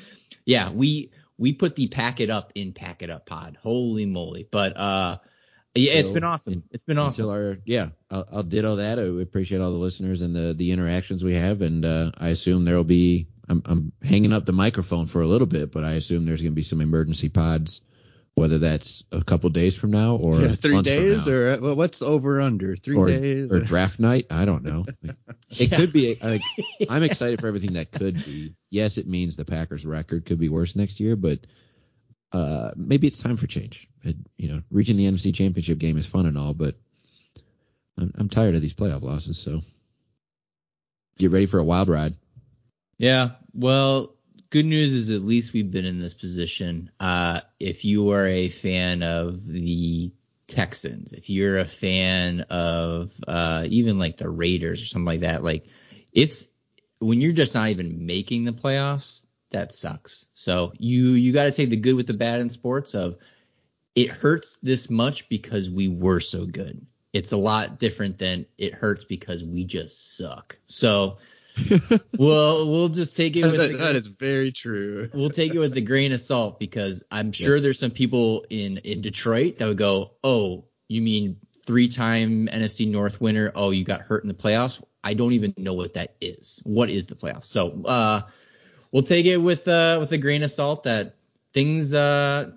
yeah, 0.47 0.71
we 0.71 1.11
we 1.39 1.55
put 1.55 1.75
the 1.75 1.89
pack 1.89 2.21
it 2.21 2.31
up 2.31 2.53
in 2.55 2.73
pack 2.73 3.03
it 3.03 3.11
up 3.11 3.27
pod. 3.27 3.59
Holy 3.61 4.07
moly! 4.07 4.47
But 4.49 4.77
uh 4.77 5.19
yeah, 5.75 5.93
it's 5.95 6.11
been 6.11 6.25
awesome. 6.25 6.65
It's 6.71 6.85
been 6.85 6.99
awesome. 6.99 7.31
Our, 7.31 7.59
yeah, 7.65 7.89
I'll, 8.11 8.29
I'll, 8.31 8.43
ditto 8.43 8.77
that. 8.77 8.99
I 8.99 9.05
appreciate 9.23 9.61
all 9.61 9.71
the 9.71 9.79
listeners 9.79 10.21
and 10.21 10.37
the 10.37 10.53
the 10.53 10.73
interactions 10.73 11.25
we 11.25 11.35
have, 11.35 11.63
and 11.63 11.85
uh, 11.85 12.11
I 12.17 12.29
assume 12.29 12.65
there 12.65 12.77
will 12.77 12.85
be. 12.85 13.29
I'm, 13.49 13.63
I'm 13.65 13.93
hanging 14.03 14.33
up 14.33 14.45
the 14.45 14.53
microphone 14.53 15.07
for 15.07 15.21
a 15.21 15.27
little 15.27 15.47
bit, 15.47 15.73
but 15.73 15.83
I 15.85 15.93
assume 15.93 16.27
there's 16.27 16.43
going 16.43 16.53
to 16.53 16.57
be 16.57 16.63
some 16.63 16.81
emergency 16.81 17.29
pods, 17.29 17.81
whether 18.35 18.59
that's 18.59 19.03
a 19.11 19.23
couple 19.23 19.51
days 19.51 19.77
from 19.77 19.91
now 19.91 20.17
or 20.17 20.41
yeah, 20.41 20.55
three 20.55 20.81
days, 20.83 21.29
or 21.29 21.59
well, 21.61 21.75
what's 21.75 22.03
over 22.03 22.41
under 22.41 22.77
three 22.77 22.97
or, 22.97 23.07
days, 23.09 23.51
or 23.51 23.61
draft 23.61 23.99
night. 23.99 24.27
I 24.31 24.45
don't 24.45 24.63
know. 24.63 24.85
It 25.59 25.71
yeah. 25.71 25.77
could 25.77 25.93
be. 25.93 26.17
Like, 26.23 26.41
I'm 26.89 27.03
excited 27.03 27.39
for 27.39 27.47
everything 27.47 27.75
that 27.75 27.93
could 27.93 28.15
be. 28.15 28.55
Yes, 28.71 28.97
it 28.97 29.07
means 29.07 29.37
the 29.37 29.45
Packers' 29.45 29.85
record 29.85 30.25
could 30.25 30.39
be 30.39 30.49
worse 30.49 30.75
next 30.75 30.99
year, 30.99 31.15
but 31.15 31.41
uh, 32.33 32.71
maybe 32.77 33.07
it's 33.07 33.23
time 33.23 33.37
for 33.37 33.47
change. 33.47 33.89
It, 34.03 34.17
you 34.37 34.49
know, 34.49 34.63
reaching 34.71 34.97
the 34.97 35.07
NFC 35.07 35.35
Championship 35.35 35.79
game 35.79 35.99
is 35.99 36.07
fun 36.07 36.27
and 36.27 36.39
all, 36.39 36.55
but 36.55 36.77
I'm, 37.99 38.13
I'm 38.17 38.29
tired 38.29 38.55
of 38.55 38.63
these 38.63 38.75
playoff 38.75 39.03
losses. 39.03 39.39
So 39.39 39.63
get 41.19 41.31
ready 41.31 41.47
for 41.47 41.59
a 41.59 41.65
wild 41.65 41.89
ride. 41.89 42.15
Yeah. 42.99 43.31
Well, 43.53 44.15
good 44.51 44.67
news 44.67 44.93
is 44.95 45.11
at 45.11 45.23
least 45.23 45.53
we've 45.53 45.71
been 45.71 45.85
in 45.85 45.99
this 45.99 46.15
position. 46.15 46.91
Uh, 46.99 47.41
if 47.61 47.85
you 47.85 48.13
are 48.13 48.27
a 48.27 48.49
fan 48.49 49.03
of 49.03 49.47
the 49.47 50.13
Texans, 50.47 51.13
if 51.13 51.31
you're 51.31 51.59
a 51.59 51.65
fan 51.65 52.43
of 52.43 53.13
uh, 53.27 53.65
even 53.69 53.99
like 53.99 54.17
the 54.17 54.29
Raiders 54.29 54.83
or 54.83 54.87
something 54.87 55.07
like 55.07 55.21
that, 55.21 55.43
like 55.43 55.67
it's 56.13 56.49
when 56.99 57.21
you're 57.21 57.33
just 57.33 57.55
not 57.55 57.71
even 57.71 58.07
making 58.07 58.45
the 58.45 58.53
playoffs, 58.53 59.25
that 59.53 59.75
sucks. 59.75 60.27
So 60.35 60.73
you 60.79 61.11
you 61.11 61.33
got 61.33 61.45
to 61.45 61.53
take 61.53 61.71
the 61.71 61.77
good 61.77 61.95
with 61.95 62.07
the 62.07 62.15
bad 62.15 62.41
in 62.41 62.51
sports. 62.51 62.95
Of 62.95 63.17
it 63.95 64.11
hurts 64.11 64.59
this 64.63 64.91
much 64.91 65.29
because 65.29 65.71
we 65.71 65.89
were 65.89 66.21
so 66.21 66.47
good. 66.47 66.87
It's 67.13 67.33
a 67.33 67.37
lot 67.37 67.79
different 67.79 68.19
than 68.19 68.47
it 68.57 68.75
hurts 68.75 69.05
because 69.05 69.45
we 69.45 69.65
just 69.65 70.17
suck. 70.17 70.59
So 70.67 71.19
well, 72.19 72.69
we'll 72.69 72.89
just 72.89 73.17
take 73.17 73.37
it 73.37 73.43
with 73.45 73.57
that, 73.57 73.73
the, 73.73 73.77
that 73.79 73.97
is 73.97 74.07
very 74.07 74.53
true. 74.53 75.11
we'll 75.13 75.31
take 75.31 75.55
it 75.55 75.59
with 75.59 75.77
a 75.77 75.81
grain 75.81 76.13
of 76.13 76.21
salt 76.21 76.59
because 76.59 77.05
I'm 77.11 77.33
sure 77.33 77.61
there's 77.61 77.79
some 77.79 77.91
people 77.91 78.47
in 78.49 78.79
in 78.79 79.03
Detroit 79.03 79.59
that 79.59 79.69
would 79.69 79.77
go, 79.77 80.13
"Oh, 80.25 80.65
you 80.89 81.03
mean 81.03 81.37
three-time 81.65 82.49
NFC 82.49 82.91
North 82.91 83.21
winner? 83.21 83.53
Oh, 83.55 83.71
you 83.71 83.85
got 83.85 84.01
hurt 84.01 84.25
in 84.25 84.29
the 84.29 84.35
playoffs? 84.35 84.83
I 85.05 85.15
don't 85.15 85.33
even 85.33 85.55
know 85.57 85.75
what 85.75 85.95
that 85.95 86.15
is. 86.21 86.63
What 86.65 86.89
is 86.89 87.07
the 87.07 87.17
playoffs?" 87.17 87.47
So, 87.47 87.83
uh, 87.85 88.23
we'll 88.93 89.03
take 89.03 89.27
it 89.27 89.39
with 89.39 89.67
uh 89.67 89.97
with 89.99 90.13
a 90.13 90.19
grain 90.19 90.43
of 90.43 90.51
salt 90.51 90.85
that 90.85 91.17
things 91.53 91.93
uh 91.95 92.51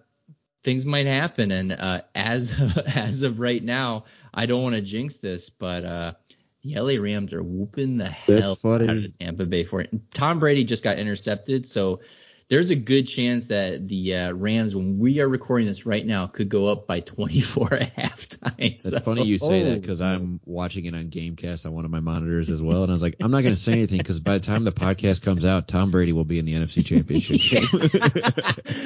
things 0.63 0.85
might 0.85 1.07
happen 1.07 1.51
and 1.51 1.71
uh 1.71 2.01
as 2.13 2.53
as 2.95 3.23
of 3.23 3.39
right 3.39 3.63
now, 3.63 4.05
I 4.33 4.45
don't 4.45 4.61
want 4.61 4.75
to 4.75 4.81
jinx 4.81 5.17
this, 5.17 5.49
but 5.49 5.85
uh 5.85 6.13
the 6.61 6.79
LA 6.79 7.01
Rams 7.01 7.33
are 7.33 7.43
whooping 7.43 7.97
the 7.97 8.09
hell 8.09 8.57
out 8.65 8.81
of 8.81 9.19
Tampa 9.19 9.45
Bay 9.45 9.63
for 9.63 9.81
it. 9.81 9.91
Tom 10.11 10.39
Brady 10.39 10.63
just 10.63 10.83
got 10.83 10.97
intercepted, 10.97 11.67
so 11.67 12.01
there's 12.47 12.69
a 12.69 12.75
good 12.75 13.07
chance 13.07 13.47
that 13.47 13.87
the 13.87 14.15
uh, 14.15 14.31
Rams, 14.33 14.75
when 14.75 14.99
we 14.99 15.19
are 15.19 15.27
recording 15.27 15.67
this 15.67 15.85
right 15.87 16.05
now, 16.05 16.27
could 16.27 16.47
go 16.47 16.67
up 16.67 16.85
by 16.85 16.99
24 17.01 17.73
at 17.73 17.95
halftime. 17.95 18.57
That's 18.57 18.89
So- 18.91 18.99
funny 18.99 19.23
you 19.23 19.39
say 19.39 19.63
that 19.63 19.71
Oh. 19.77 19.79
because 19.79 19.99
I'm 20.01 20.39
watching 20.45 20.85
it 20.85 20.93
on 20.93 21.09
GameCast 21.09 21.65
on 21.65 21.73
one 21.73 21.85
of 21.85 21.91
my 21.91 22.01
monitors 22.01 22.49
as 22.51 22.61
well, 22.61 22.83
and 22.83 22.91
I 22.91 22.93
was 22.93 23.01
like, 23.01 23.15
I'm 23.19 23.31
not 23.31 23.41
going 23.41 23.55
to 23.55 23.59
say 23.59 23.71
anything 23.71 23.97
because 23.97 24.19
by 24.19 24.37
the 24.37 24.45
time 24.45 24.63
the 24.63 24.71
podcast 24.71 25.23
comes 25.23 25.43
out, 25.43 25.67
Tom 25.67 25.89
Brady 25.89 26.13
will 26.13 26.23
be 26.25 26.37
in 26.37 26.45
the 26.45 26.53
NFC 26.53 26.85
Championship 26.85 27.63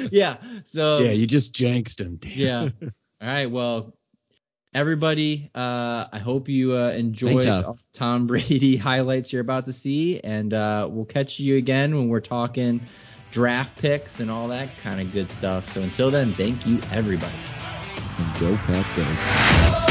yeah. 0.12 0.36
So 0.64 1.00
yeah, 1.00 1.10
you 1.12 1.26
just 1.26 1.54
jinxed 1.54 2.00
him. 2.00 2.16
Damn. 2.16 2.32
yeah. 2.38 2.68
All 3.20 3.28
right. 3.28 3.50
Well, 3.50 3.94
everybody, 4.72 5.50
uh, 5.54 6.06
I 6.12 6.18
hope 6.18 6.48
you 6.48 6.76
uh, 6.76 6.90
enjoyed 6.90 7.42
Thanks, 7.44 7.82
Tom 7.92 8.26
Brady 8.26 8.76
highlights 8.76 9.32
you're 9.32 9.42
about 9.42 9.66
to 9.66 9.72
see, 9.72 10.20
and 10.20 10.52
uh, 10.54 10.88
we'll 10.90 11.04
catch 11.04 11.40
you 11.40 11.56
again 11.56 11.94
when 11.96 12.08
we're 12.08 12.20
talking 12.20 12.80
draft 13.30 13.80
picks 13.80 14.20
and 14.20 14.30
all 14.30 14.48
that 14.48 14.76
kind 14.78 15.00
of 15.00 15.12
good 15.12 15.30
stuff. 15.30 15.66
So 15.66 15.82
until 15.82 16.10
then, 16.10 16.34
thank 16.34 16.66
you, 16.66 16.80
everybody. 16.92 17.36
and 18.18 18.40
go 18.40 18.56
Pack 18.56 18.86
Go. 18.96 19.89